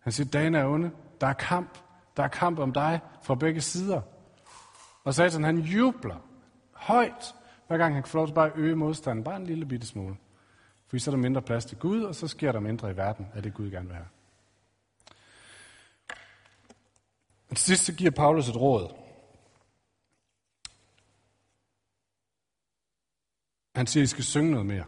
Han 0.00 0.12
siger, 0.12 0.28
dagen 0.28 0.54
er 0.54 0.66
onde. 0.66 0.90
Der 1.20 1.26
er 1.26 1.32
kamp. 1.32 1.78
Der 2.16 2.22
er 2.22 2.28
kamp 2.28 2.58
om 2.58 2.72
dig 2.72 3.00
fra 3.22 3.34
begge 3.34 3.60
sider. 3.60 4.00
Og 5.04 5.14
Satan, 5.14 5.44
han 5.44 5.58
jubler 5.58 6.16
højt, 6.72 7.34
hver 7.66 7.78
gang 7.78 7.94
han 7.94 8.02
kan 8.02 8.10
få 8.10 8.18
lov 8.18 8.26
til 8.26 8.34
bare 8.34 8.46
at 8.46 8.52
øge 8.56 8.76
modstanden, 8.76 9.24
bare 9.24 9.36
en 9.36 9.46
lille 9.46 9.66
bitte 9.66 9.86
smule. 9.86 10.16
For 10.86 10.98
så 10.98 11.10
er 11.10 11.14
der 11.14 11.22
mindre 11.22 11.42
plads 11.42 11.64
til 11.64 11.78
Gud, 11.78 12.02
og 12.02 12.14
så 12.14 12.28
sker 12.28 12.52
der 12.52 12.60
mindre 12.60 12.90
i 12.90 12.96
verden 12.96 13.26
af 13.34 13.42
det, 13.42 13.54
Gud 13.54 13.70
gerne 13.70 13.86
vil 13.86 13.96
have. 13.96 14.08
Og 17.50 17.56
til 17.56 17.64
sidst 17.64 17.84
så 17.84 17.94
giver 17.94 18.10
Paulus 18.10 18.48
et 18.48 18.56
råd. 18.56 19.07
Han 23.78 23.86
siger, 23.86 24.02
at 24.02 24.04
I 24.04 24.06
skal 24.06 24.24
synge 24.24 24.50
noget 24.50 24.66
mere. 24.66 24.84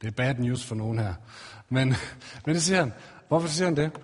Det 0.00 0.06
er 0.06 0.10
bad 0.10 0.34
news 0.34 0.66
for 0.66 0.74
nogen 0.74 0.98
her. 0.98 1.14
Men, 1.68 1.94
men 2.46 2.54
det 2.54 2.62
siger 2.62 2.78
han. 2.80 2.92
Hvorfor 3.28 3.48
siger 3.48 3.66
han 3.66 3.76
det? 3.76 4.00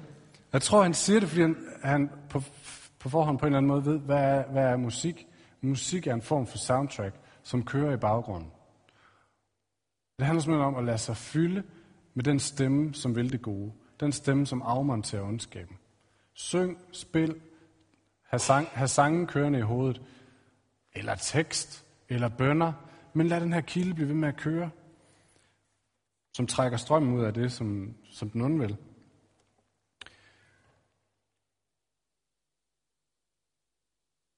Jeg 0.52 0.62
tror, 0.62 0.82
han 0.82 0.94
siger 0.94 1.20
det, 1.20 1.28
fordi 1.28 1.42
han, 1.42 1.56
han 1.82 2.10
på, 2.30 2.42
på 2.98 3.08
forhånd 3.08 3.38
på 3.38 3.46
en 3.46 3.52
eller 3.52 3.58
anden 3.58 3.68
måde 3.68 3.84
ved, 3.84 3.98
hvad 3.98 4.16
er, 4.16 4.52
hvad 4.52 4.64
er 4.64 4.76
musik? 4.76 5.26
Musik 5.60 6.06
er 6.06 6.14
en 6.14 6.22
form 6.22 6.46
for 6.46 6.58
soundtrack, 6.58 7.14
som 7.42 7.64
kører 7.64 7.92
i 7.92 7.96
baggrunden. 7.96 8.50
Det 10.18 10.26
handler 10.26 10.42
simpelthen 10.42 10.66
om 10.66 10.76
at 10.76 10.84
lade 10.84 10.98
sig 10.98 11.16
fylde 11.16 11.62
med 12.14 12.24
den 12.24 12.38
stemme, 12.38 12.94
som 12.94 13.16
vil 13.16 13.32
det 13.32 13.42
gode. 13.42 13.72
Den 14.00 14.12
stemme, 14.12 14.46
som 14.46 14.62
afmonterer 14.62 15.22
ondskaben. 15.22 15.76
Syng, 16.34 16.78
spil, 16.92 17.34
have, 18.28 18.40
sang, 18.40 18.68
have 18.72 18.88
sangen 18.88 19.26
kørende 19.26 19.58
i 19.58 19.62
hovedet, 19.62 20.02
eller 20.94 21.14
tekst, 21.14 21.84
eller 22.08 22.28
bønder, 22.28 22.72
men 23.18 23.26
lad 23.26 23.40
den 23.40 23.52
her 23.52 23.60
kilde 23.60 23.94
blive 23.94 24.08
ved 24.08 24.14
med 24.14 24.28
at 24.28 24.36
køre, 24.36 24.70
som 26.36 26.46
trækker 26.46 26.78
strømmen 26.78 27.18
ud 27.18 27.24
af 27.24 27.34
det, 27.34 27.52
som, 27.52 27.94
som 28.10 28.30
den 28.30 28.40
onde 28.40 28.58
vil. 28.58 28.76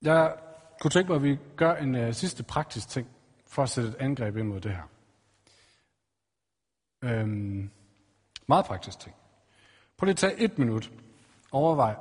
Jeg 0.02 0.36
kunne 0.80 0.90
tænke 0.90 1.08
mig, 1.08 1.16
at 1.16 1.22
vi 1.22 1.38
gør 1.56 1.74
en 1.74 1.94
uh, 1.94 2.14
sidste 2.14 2.42
praktisk 2.42 2.88
ting 2.88 3.08
for 3.46 3.62
at 3.62 3.70
sætte 3.70 3.90
et 3.90 3.94
angreb 3.94 4.36
ind 4.36 4.48
mod 4.48 4.60
det 4.60 4.76
her. 4.76 4.88
Øhm, 7.02 7.70
meget 8.46 8.64
praktisk 8.64 8.98
ting. 8.98 9.14
Prøv 9.96 10.04
lige 10.04 10.12
at 10.12 10.18
tage 10.18 10.38
et 10.38 10.58
minut. 10.58 10.92
Overvej. 11.52 11.96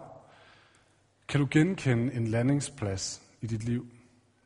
Kan 1.28 1.40
du 1.40 1.48
genkende 1.52 2.14
en 2.14 2.28
landingsplads 2.28 3.22
i 3.42 3.48
dit 3.48 3.64
liv? 3.64 3.88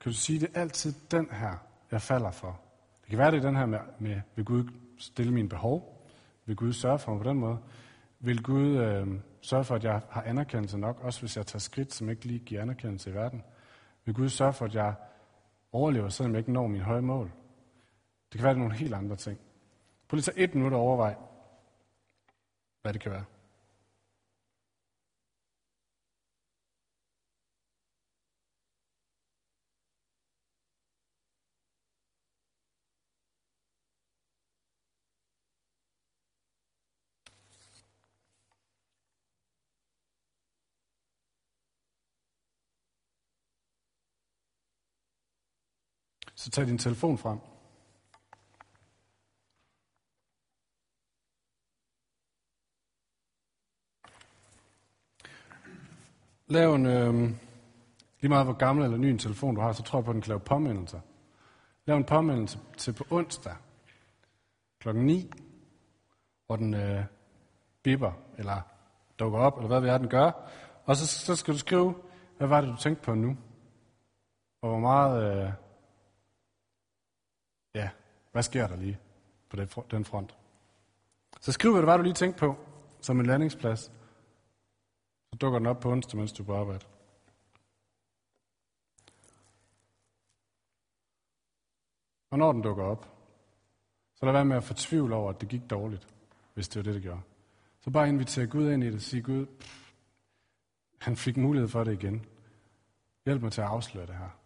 Kan 0.02 0.12
du 0.12 0.18
sige, 0.18 0.40
det 0.40 0.50
er 0.54 0.62
altid 0.62 0.94
den 1.12 1.30
her, 1.32 1.73
jeg 1.94 2.02
falder 2.02 2.32
for? 2.32 2.62
Det 3.02 3.10
kan 3.10 3.20
være, 3.20 3.32
det 3.32 3.38
er 3.38 3.42
den 3.42 3.56
her 3.56 3.66
med, 3.66 3.80
med 4.00 4.22
vil 4.36 4.46
Gud 4.46 4.70
stille 4.98 5.34
mine 5.34 5.50
behov? 5.50 6.08
Vil 6.46 6.56
Gud 6.56 6.74
sørge 6.74 7.00
for 7.00 7.12
mig 7.12 7.24
på 7.24 7.30
den 7.30 7.38
måde? 7.38 7.58
Vil 8.20 8.44
Gud 8.44 8.78
øh, 8.78 9.08
sørge 9.42 9.64
for, 9.64 9.76
at 9.76 9.84
jeg 9.84 10.02
har 10.10 10.22
anerkendelse 10.22 10.78
nok, 10.78 11.00
også 11.02 11.20
hvis 11.20 11.38
jeg 11.38 11.46
tager 11.46 11.60
skridt, 11.60 11.94
som 11.94 12.10
ikke 12.10 12.26
lige 12.26 12.40
giver 12.40 12.62
anerkendelse 12.62 13.10
i 13.10 13.14
verden? 13.14 13.44
Vil 14.06 14.16
Gud 14.16 14.30
sørge 14.30 14.54
for, 14.54 14.66
at 14.66 14.76
jeg 14.76 14.94
overlever, 15.72 16.10
selvom 16.10 16.32
jeg 16.34 16.40
ikke 16.40 16.52
når 16.52 16.68
mine 16.68 16.84
høje 16.84 17.02
mål? 17.02 17.32
Det 18.32 18.40
kan 18.40 18.44
være, 18.44 18.54
det 18.54 18.60
er 18.60 18.64
nogle 18.64 18.78
helt 18.78 18.94
andre 18.94 19.16
ting. 19.16 19.40
Prøv 20.08 20.16
lige 20.16 20.30
at 20.30 20.36
tage 20.36 20.44
et 20.44 20.56
minut 20.56 20.74
og 20.74 20.80
overvej, 20.80 21.16
hvad 22.82 22.94
det 22.94 23.02
kan 23.02 23.12
være. 23.12 23.24
Så 46.44 46.50
tag 46.50 46.68
din 46.68 46.78
telefon 46.78 47.18
frem. 47.18 47.40
Lav 56.48 56.74
en, 56.74 56.86
øh, 56.86 57.14
lige 58.22 58.30
meget 58.30 58.46
hvor 58.46 58.54
gammel 58.54 58.86
eller 58.86 58.98
ny 58.98 59.06
en 59.06 59.18
telefon 59.18 59.56
du 59.56 59.62
har, 59.62 59.72
så 59.72 59.84
tror 59.84 60.00
jeg 60.00 60.06
på, 60.06 60.12
at 60.12 60.14
den 60.14 60.22
kan 60.22 60.30
lave 60.30 60.40
påmindelser. 60.40 61.00
Lav 61.86 61.98
en 61.98 62.04
påmindelse 62.04 62.60
til 62.78 62.94
på 62.94 63.04
onsdag 63.10 63.56
klokken 64.80 65.06
9, 65.06 65.32
hvor 66.46 66.56
den 66.56 66.74
øh, 66.74 67.06
bipper, 67.84 68.12
eller 68.38 68.62
dukker 69.20 69.40
op, 69.40 69.58
eller 69.58 69.68
hvad 69.68 69.82
ved 69.82 69.90
er, 69.90 69.98
den 69.98 70.10
gør. 70.10 70.32
Og 70.86 70.96
så, 70.96 71.08
så 71.08 71.36
skal 71.36 71.54
du 71.54 71.60
skrive, 71.60 71.96
hvad 72.38 72.48
var 72.48 72.62
det, 72.62 72.70
du 72.70 72.78
tænkte 72.78 73.04
på 73.04 73.16
nu? 73.16 73.38
Og 74.62 74.70
hvor 74.70 74.80
meget, 74.80 75.46
øh, 75.46 75.63
ja, 77.76 77.90
hvad 78.32 78.44
sker 78.44 78.68
der 78.68 78.76
lige 78.76 79.00
på 79.50 79.86
den 79.92 80.06
front? 80.06 80.38
Så 81.42 81.52
skriv, 81.52 81.72
hvad 81.72 81.82
det 81.82 81.88
var, 81.88 81.98
du 81.98 82.04
lige 82.04 82.14
tænkte 82.14 82.40
på, 82.40 82.58
som 83.02 83.20
en 83.20 83.26
landingsplads. 83.26 83.80
Så 85.30 85.38
dukker 85.42 85.60
den 85.60 85.68
op 85.68 85.80
på 85.80 85.92
onsdag, 85.92 86.20
mens 86.20 86.34
du 86.34 86.44
er 86.44 86.48
på 86.48 86.56
arbejde. 86.56 86.86
Og 92.30 92.40
når 92.40 92.52
den 92.52 92.62
dukker 92.62 92.84
op, 92.84 93.10
så 94.16 94.26
lad 94.26 94.34
være 94.34 94.46
med 94.46 94.58
at 94.58 94.64
fortvivle 94.64 95.16
over, 95.16 95.30
at 95.30 95.42
det 95.42 95.50
gik 95.50 95.70
dårligt, 95.70 96.08
hvis 96.54 96.68
det 96.68 96.76
var 96.76 96.84
det, 96.84 96.94
det 96.94 97.02
gjorde. 97.02 97.22
Så 97.80 97.90
bare 97.90 98.10
inviter 98.10 98.46
Gud 98.46 98.72
ind 98.72 98.84
i 98.84 98.88
det 98.88 98.96
og 98.96 99.02
sige, 99.02 99.22
Gud, 99.22 99.46
han 101.02 101.16
fik 101.16 101.38
mulighed 101.38 101.70
for 101.70 101.84
det 101.84 101.94
igen. 101.94 102.26
Hjælp 103.26 103.42
mig 103.42 103.52
til 103.52 103.62
at 103.62 103.68
afsløre 103.68 104.06
det 104.06 104.16
her. 104.16 104.43